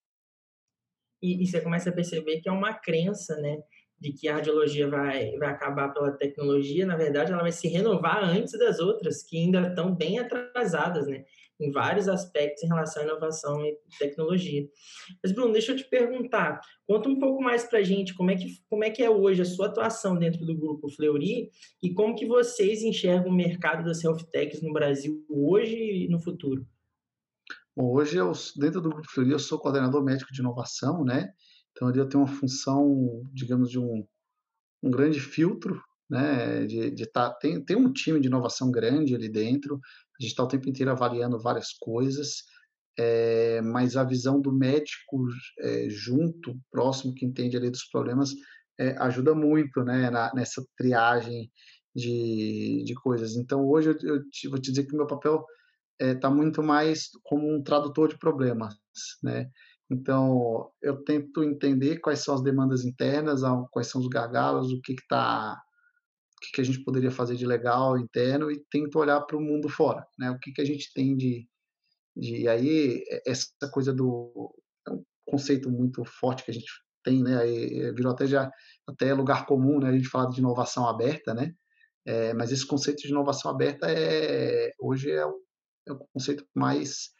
[1.22, 3.58] E, e, você começa a perceber que é uma crença, né?
[3.98, 8.24] De que a radiologia vai, vai acabar pela tecnologia, na verdade, ela vai se renovar
[8.24, 11.24] antes das outras, que ainda estão bem atrasadas, né?
[11.60, 14.66] Em vários aspectos em relação à inovação e tecnologia.
[15.22, 18.36] Mas, Bruno, deixa eu te perguntar, conta um pouco mais para a gente como é,
[18.36, 21.50] que, como é que é hoje a sua atuação dentro do grupo Fleury
[21.82, 26.20] e como que vocês enxergam o mercado das health techs no Brasil hoje e no
[26.20, 26.66] futuro.
[27.76, 31.30] Bom, hoje, eu, dentro do grupo Fleury, eu sou coordenador médico de inovação, né?
[31.72, 34.04] Então, ali eu tenho uma função, digamos, de um,
[34.82, 35.80] um grande filtro
[36.10, 39.80] né, de, de tá, tem, tem um time de inovação grande ali dentro,
[40.20, 42.44] a gente está o tempo inteiro avaliando várias coisas,
[42.98, 45.26] é, mas a visão do médico
[45.60, 48.34] é, junto, próximo, que entende ali dos problemas,
[48.78, 51.50] é, ajuda muito né, na, nessa triagem
[51.94, 53.36] de, de coisas.
[53.36, 55.44] Então, hoje eu, eu te, vou te dizer que o meu papel
[55.98, 58.74] está muito mais como um tradutor de problemas,
[59.22, 59.50] né?
[59.90, 64.92] Então, eu tento entender quais são as demandas internas, quais são os gargalos, o que
[64.92, 65.60] está
[66.40, 69.68] que, que a gente poderia fazer de legal interno e tento olhar para o mundo
[69.68, 70.30] fora, né?
[70.30, 71.46] O que, que a gente tem de,
[72.16, 74.52] de aí essa coisa do
[74.88, 76.70] é um conceito muito forte que a gente
[77.04, 77.38] tem, né?
[77.38, 78.50] Aí virou até já
[78.86, 79.90] até lugar comum, né?
[79.90, 81.52] A gente fala de inovação aberta, né?
[82.06, 85.38] É, mas esse conceito de inovação aberta é hoje é o,
[85.86, 87.10] é o conceito mais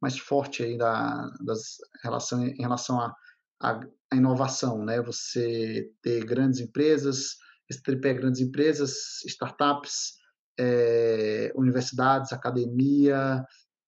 [0.00, 3.14] mais forte aí da das relação em relação a,
[3.60, 5.02] a inovação, né?
[5.02, 7.36] Você ter grandes empresas
[7.70, 10.18] esse tripé grandes empresas, startups,
[10.58, 13.44] é, universidades, academia,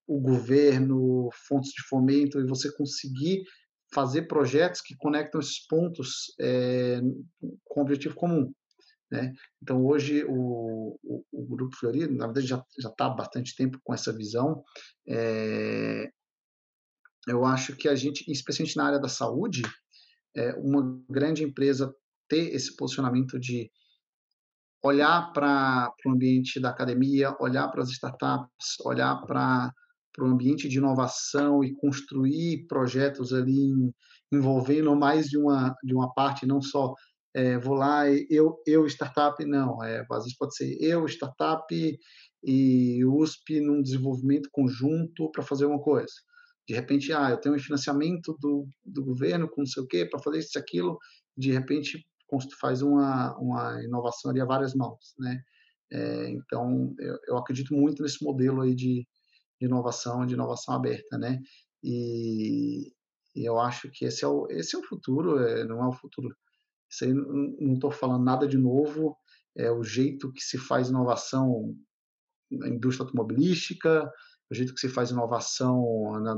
[0.07, 3.43] o governo, fontes de fomento, e você conseguir
[3.93, 7.01] fazer projetos que conectam esses pontos é,
[7.65, 8.53] com um objetivo comum.
[9.11, 9.33] Né?
[9.63, 13.93] Então, hoje, o, o, o Grupo Florido, na verdade, já está há bastante tempo com
[13.93, 14.65] essa visão.
[15.07, 16.11] É,
[17.29, 19.63] eu acho que a gente, especialmente na área da saúde,
[20.35, 21.95] é, uma grande empresa
[22.33, 23.71] ter esse posicionamento de
[24.83, 29.71] olhar para o ambiente da academia, olhar para as startups, olhar para
[30.19, 33.71] o ambiente de inovação e construir projetos ali
[34.33, 36.95] envolvendo mais de uma, de uma parte, não só
[37.35, 41.65] é, vou lá, eu, eu startup, não, é, às vezes pode ser eu startup
[42.43, 46.13] e USP num desenvolvimento conjunto para fazer uma coisa.
[46.67, 50.07] De repente, ah, eu tenho um financiamento do, do governo com não sei o quê
[50.07, 50.99] para fazer isso aquilo,
[51.37, 52.05] de repente
[52.59, 55.43] faz uma, uma inovação ali a várias mãos, né?
[55.91, 59.07] É, então, eu, eu, acredito muito nesse modelo aí de,
[59.61, 61.39] de, inovação, de inovação aberta, né?
[61.83, 62.93] E,
[63.37, 65.93] e, eu acho que esse é o, esse é o futuro, é, não é o
[65.93, 66.35] futuro.
[66.91, 69.17] Isso aí, não estou falando nada de novo,
[69.55, 71.77] é o jeito que se faz inovação
[72.51, 74.11] na indústria automobilística,
[74.51, 76.35] o jeito que se faz inovação na,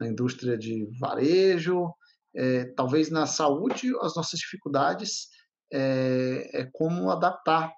[0.00, 1.92] na indústria de varejo,
[2.38, 5.26] é, talvez na saúde as nossas dificuldades
[5.72, 7.72] é, é como adaptar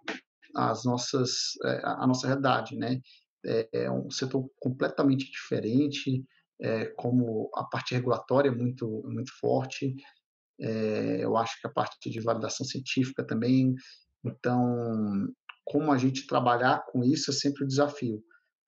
[0.55, 3.01] as nossas é, a nossa realidade, né?
[3.45, 6.23] É, é um setor completamente diferente,
[6.61, 9.97] é, como a parte regulatória é muito muito forte.
[10.61, 13.75] É, eu acho que a parte de validação científica também.
[14.23, 15.27] Então,
[15.65, 18.23] como a gente trabalhar com isso é sempre um desafio,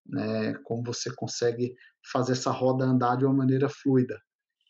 [0.06, 0.54] né?
[0.64, 1.74] Como você consegue
[2.10, 4.18] fazer essa roda andar de uma maneira fluida.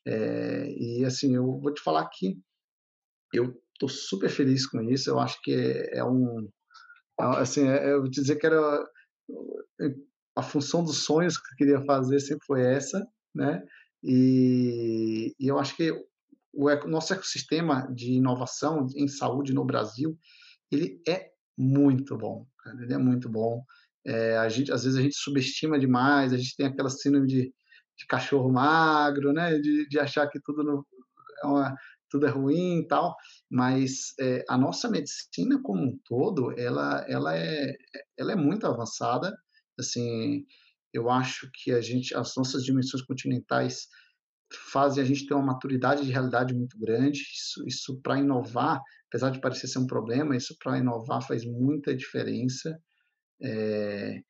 [0.07, 2.36] É, e assim, eu vou te falar que
[3.32, 5.11] eu estou super feliz com isso.
[5.11, 6.48] Eu acho que é, é um.
[7.20, 8.84] É, assim, é, eu vou te dizer que era.
[10.34, 13.62] A função dos sonhos que eu queria fazer sempre foi essa, né?
[14.03, 15.92] E, e eu acho que
[16.55, 20.18] o nosso ecossistema de inovação em saúde no Brasil,
[20.70, 23.62] ele é muito bom, cara, ele é muito bom.
[24.05, 27.53] É, a gente, às vezes a gente subestima demais, a gente tem aquela síndrome de
[28.03, 29.59] de cachorro magro, né?
[29.59, 30.86] De, de achar que tudo, no,
[31.42, 31.74] é uma,
[32.11, 33.16] tudo é ruim e tal,
[33.50, 37.74] mas é, a nossa medicina como um todo, ela, ela, é,
[38.18, 39.34] ela é muito avançada,
[39.78, 40.44] assim,
[40.92, 43.86] eu acho que a gente, as nossas dimensões continentais
[44.70, 49.30] fazem a gente ter uma maturidade de realidade muito grande, isso, isso para inovar, apesar
[49.30, 52.78] de parecer ser um problema, isso para inovar faz muita diferença,
[53.42, 54.20] é,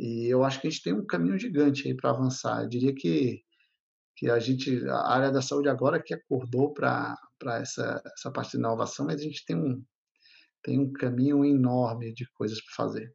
[0.00, 2.62] e eu acho que a gente tem um caminho gigante aí para avançar.
[2.62, 3.42] Eu diria que,
[4.16, 7.18] que a gente, a área da saúde agora que acordou para
[7.60, 9.84] essa, essa parte de inovação, mas a gente tem um,
[10.64, 13.12] tem um caminho enorme de coisas para fazer.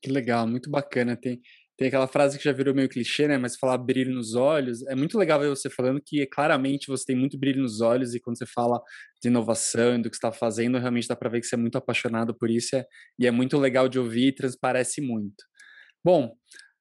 [0.00, 1.16] Que legal, muito bacana.
[1.16, 1.40] Tem,
[1.76, 3.36] tem aquela frase que já virou meio clichê, né?
[3.36, 4.86] Mas falar brilho nos olhos.
[4.86, 8.20] É muito legal ver você falando que claramente você tem muito brilho nos olhos e
[8.20, 8.80] quando você fala
[9.20, 11.76] de inovação e do que está fazendo, realmente dá para ver que você é muito
[11.76, 12.84] apaixonado por isso é,
[13.18, 15.49] e é muito legal de ouvir e transparece muito.
[16.02, 16.34] Bom,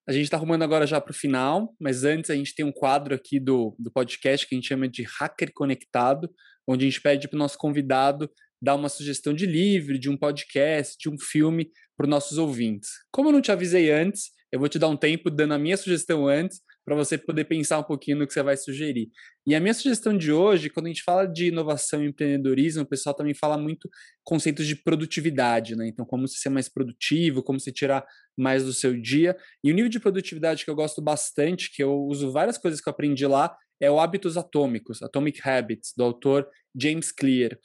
[0.07, 2.71] a gente está arrumando agora já para o final, mas antes a gente tem um
[2.71, 6.29] quadro aqui do, do podcast que a gente chama de Hacker Conectado,
[6.65, 10.15] onde a gente pede para o nosso convidado dar uma sugestão de livro, de um
[10.15, 12.89] podcast, de um filme para os nossos ouvintes.
[13.11, 15.75] Como eu não te avisei antes, eu vou te dar um tempo dando a minha
[15.75, 19.09] sugestão antes para você poder pensar um pouquinho no que você vai sugerir.
[19.45, 22.87] E a minha sugestão de hoje, quando a gente fala de inovação e empreendedorismo, o
[22.87, 23.87] pessoal também fala muito
[24.23, 25.87] conceitos de produtividade, né?
[25.87, 28.03] Então, como se ser mais produtivo, como se tirar
[28.39, 29.35] mais do seu dia.
[29.63, 32.87] E o nível de produtividade que eu gosto bastante, que eu uso várias coisas que
[32.87, 37.57] eu aprendi lá, é o Hábitos Atômicos, Atomic Habits, do autor James Clear.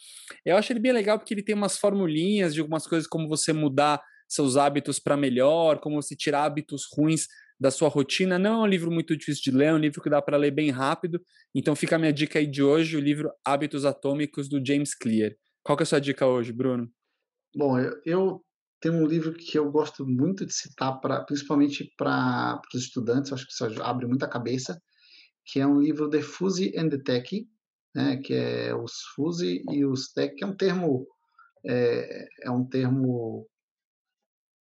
[0.45, 3.53] Eu acho ele bem legal porque ele tem umas formulinhas de algumas coisas como você
[3.53, 7.27] mudar seus hábitos para melhor, como você tirar hábitos ruins
[7.59, 8.39] da sua rotina.
[8.39, 10.51] Não é um livro muito difícil de ler, é um livro que dá para ler
[10.51, 11.21] bem rápido.
[11.55, 15.33] Então fica a minha dica aí de hoje, o livro Hábitos Atômicos do James Clear.
[15.63, 16.91] Qual que é a sua dica hoje, Bruno?
[17.57, 18.45] Bom, eu, eu
[18.85, 23.47] tenho um livro que eu gosto muito de citar, pra, principalmente para os estudantes, acho
[23.47, 24.79] que isso abre muita cabeça,
[25.47, 27.49] que é um livro The Fuzzy and the Tech,
[27.95, 31.07] né, que é os Fuzzy e os Tech, que é um termo
[31.67, 33.49] é, é um termo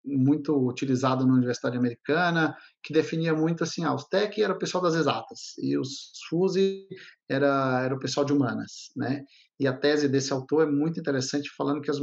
[0.06, 4.84] muito utilizado na Universidade Americana, que definia muito assim, ah, os tech era o pessoal
[4.84, 6.88] das exatas e os FUSE
[7.30, 9.24] era, era o pessoal de humanas, né?
[9.60, 12.00] E a tese desse autor é muito interessante, falando que as,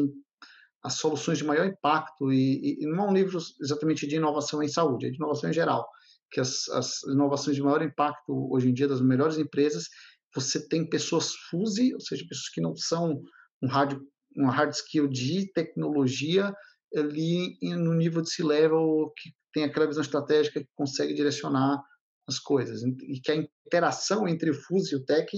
[0.83, 4.69] as soluções de maior impacto, e, e, não é um livro exatamente de inovação em
[4.69, 5.87] saúde, é de inovação em geral,
[6.31, 9.89] que as, as inovações de maior impacto hoje em dia das melhores empresas,
[10.35, 13.21] você tem pessoas FUSE, ou seja, pessoas que não são
[13.63, 14.01] um hard,
[14.37, 16.55] um hard skill de tecnologia,
[16.97, 21.83] ali no nível de C-level que tem aquela visão estratégica que consegue direcionar
[22.29, 22.83] as coisas.
[22.83, 25.37] E que a interação entre o FUS e o tech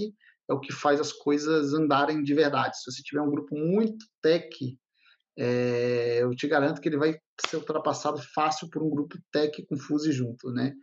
[0.49, 2.77] é o que faz as coisas andarem de verdade.
[2.77, 4.49] Se você tiver um grupo muito tech,
[5.37, 7.15] é, eu te garanto que ele vai
[7.49, 10.73] ser ultrapassado fácil por um grupo tech com FUSE junto, né?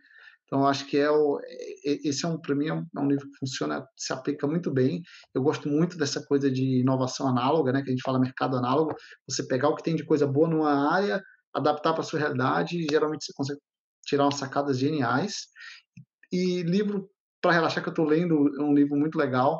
[0.45, 1.39] Então, acho que é o,
[1.85, 4.69] esse é um, para mim, é um, é um, livro que funciona, se aplica muito
[4.69, 5.01] bem.
[5.33, 8.93] Eu gosto muito dessa coisa de inovação análoga, né, que a gente fala mercado análogo.
[9.29, 11.23] Você pegar o que tem de coisa boa numa área,
[11.53, 13.61] adaptar para a sua realidade, e geralmente você consegue
[14.05, 15.47] tirar umas sacadas geniais.
[16.29, 17.09] E livro
[17.41, 19.57] para relaxar que eu estou lendo, é um livro muito legal,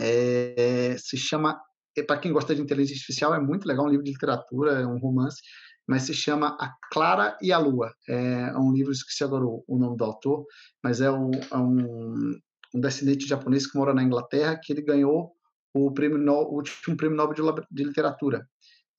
[0.00, 1.58] é, se chama, é,
[2.06, 4.98] para quem gosta de inteligência artificial, é muito legal, um livro de literatura, é um
[4.98, 5.42] romance,
[5.86, 7.92] mas se chama A Clara e a Lua.
[8.08, 10.46] É um livro, esqueci agora o, o nome do autor,
[10.82, 12.38] mas é um, é um,
[12.74, 15.32] um, descendente japonês que mora na Inglaterra, que ele ganhou
[15.74, 18.46] o, prêmio no, o último prêmio Nobel de, de Literatura.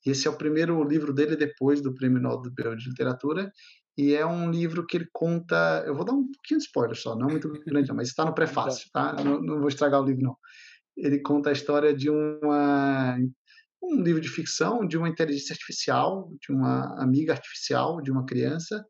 [0.05, 3.51] E esse é o primeiro livro dele depois do prêmio Nobel de Literatura,
[3.97, 5.83] e é um livro que ele conta.
[5.85, 8.89] Eu vou dar um pouquinho de spoiler só, não muito grande, mas está no prefácio,
[8.91, 9.13] tá?
[9.23, 10.37] Não, não, vou estragar o livro, não.
[10.97, 13.17] Ele conta a história de uma
[13.81, 18.85] um livro de ficção de uma inteligência artificial, de uma amiga artificial de uma criança,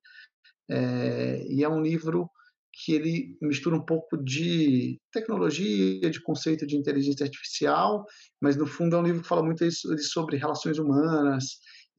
[0.69, 2.29] é, e é um livro
[2.71, 8.05] que ele mistura um pouco de tecnologia, de conceito de inteligência artificial,
[8.41, 9.63] mas no fundo é um livro que fala muito
[9.99, 11.45] sobre relações humanas,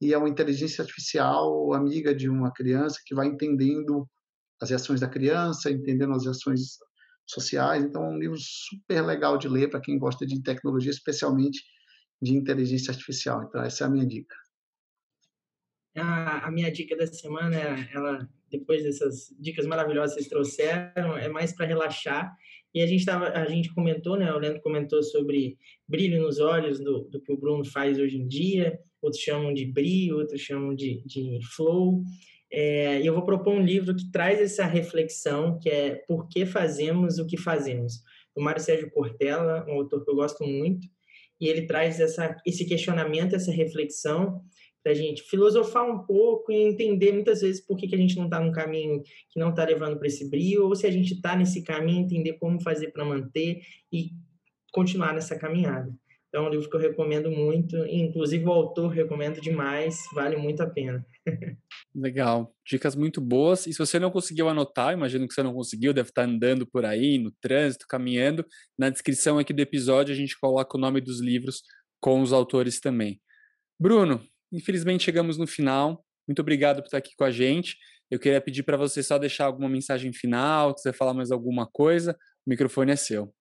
[0.01, 4.05] e é uma inteligência artificial amiga de uma criança que vai entendendo
[4.61, 6.77] as reações da criança, entendendo as reações
[7.25, 7.83] sociais.
[7.83, 11.63] Então é um livro super legal de ler para quem gosta de tecnologia, especialmente
[12.21, 13.43] de inteligência artificial.
[13.43, 14.35] Então, essa é a minha dica.
[15.97, 17.57] A, a minha dica da semana,
[17.93, 22.35] ela, depois dessas dicas maravilhosas que vocês trouxeram, é mais para relaxar.
[22.73, 24.33] E a gente, tava, a gente comentou, né?
[24.33, 25.57] O Leandro comentou sobre
[25.87, 28.77] brilho nos olhos do, do que o Bruno faz hoje em dia.
[29.01, 32.03] Outros chamam de brilho, outros chamam de, de flow.
[32.51, 37.17] É, eu vou propor um livro que traz essa reflexão, que é Por que fazemos
[37.19, 38.01] o que fazemos?
[38.35, 40.87] Do Mário Sérgio Cortella, um autor que eu gosto muito
[41.39, 44.41] e ele traz essa, esse questionamento, essa reflexão
[44.81, 48.15] para a gente filosofar um pouco e entender muitas vezes por que, que a gente
[48.17, 51.15] não está num caminho que não está levando para esse brilho, ou se a gente
[51.15, 54.11] está nesse caminho, entender como fazer para manter e
[54.71, 55.91] continuar nessa caminhada.
[56.35, 60.61] Então, é um livro que eu recomendo muito, inclusive o autor recomendo demais, vale muito
[60.61, 61.05] a pena.
[61.95, 63.65] Legal, dicas muito boas.
[63.65, 66.83] E se você não conseguiu anotar, imagino que você não conseguiu, deve estar andando por
[66.83, 68.45] aí, no trânsito, caminhando.
[68.77, 71.61] Na descrição aqui do episódio a gente coloca o nome dos livros
[72.01, 73.21] com os autores também.
[73.79, 74.21] Bruno,
[74.51, 76.03] infelizmente chegamos no final.
[76.27, 77.77] Muito obrigado por estar aqui com a gente.
[78.11, 82.11] Eu queria pedir para você só deixar alguma mensagem final, quiser falar mais alguma coisa,
[82.45, 83.33] o microfone é seu.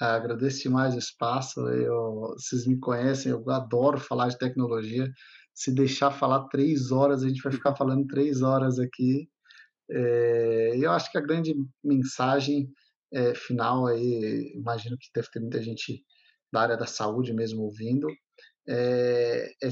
[0.00, 1.60] Agradeço demais o espaço.
[1.68, 5.10] Eu, vocês me conhecem, eu adoro falar de tecnologia.
[5.54, 9.28] Se deixar falar três horas, a gente vai ficar falando três horas aqui.
[9.90, 12.70] É, eu acho que a grande mensagem
[13.12, 16.04] é, final aí, imagino que deve ter muita gente
[16.52, 18.06] da área da saúde mesmo ouvindo,
[18.68, 19.68] é, é,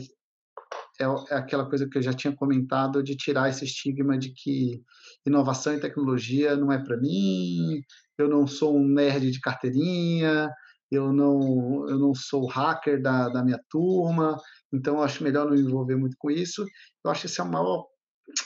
[1.01, 1.05] é,
[1.35, 4.83] aquela coisa que eu já tinha comentado de tirar esse estigma de que
[5.27, 7.81] inovação e tecnologia não é para mim,
[8.17, 10.51] eu não sou um nerd de carteirinha,
[10.91, 14.39] eu não, eu não sou hacker da, da minha turma,
[14.73, 16.65] então eu acho melhor não me envolver muito com isso.
[17.05, 17.87] Eu acho que esse é o maior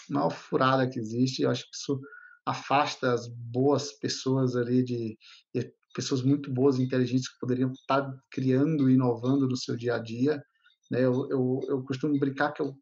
[0.08, 1.42] maior furada que existe.
[1.42, 2.00] Eu acho que isso
[2.46, 5.16] afasta as boas pessoas ali de,
[5.54, 9.96] de pessoas muito boas e inteligentes que poderiam estar criando e inovando no seu dia
[9.96, 10.42] a dia.
[10.90, 11.04] Né?
[11.04, 12.74] Eu, eu, eu costumo brincar que eu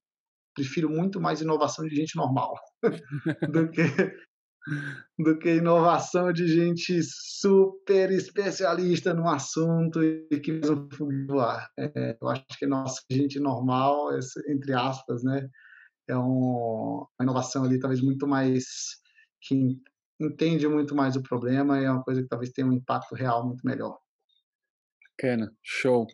[0.59, 2.55] prefiro muito mais inovação de gente normal
[3.53, 3.83] do que
[5.19, 10.87] do que inovação de gente super especialista no assunto e que não
[11.27, 11.71] voar.
[11.79, 14.11] É, eu acho que nossa gente normal,
[14.47, 15.49] entre aspas, né,
[16.07, 18.65] é um, uma inovação ali talvez muito mais
[19.41, 19.81] que
[20.21, 23.47] entende muito mais o problema e é uma coisa que talvez tenha um impacto real
[23.47, 23.99] muito melhor.
[25.17, 26.07] Bacana, show.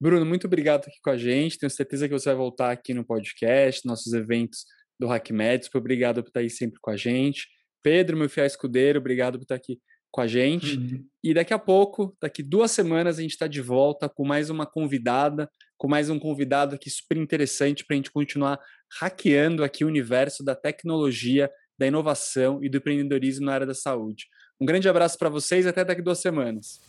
[0.00, 1.58] Bruno, muito obrigado aqui com a gente.
[1.58, 4.64] Tenho certeza que você vai voltar aqui no podcast, nossos eventos
[4.98, 5.76] do Hack Médico.
[5.76, 7.46] Obrigado por estar aí sempre com a gente.
[7.82, 9.78] Pedro, meu fiel escudeiro, obrigado por estar aqui
[10.10, 10.76] com a gente.
[10.76, 11.04] Uhum.
[11.22, 14.66] E daqui a pouco, daqui duas semanas, a gente está de volta com mais uma
[14.66, 18.58] convidada, com mais um convidado aqui super interessante para a gente continuar
[19.00, 24.26] hackeando aqui o universo da tecnologia, da inovação e do empreendedorismo na área da saúde.
[24.60, 26.80] Um grande abraço para vocês e até daqui duas semanas.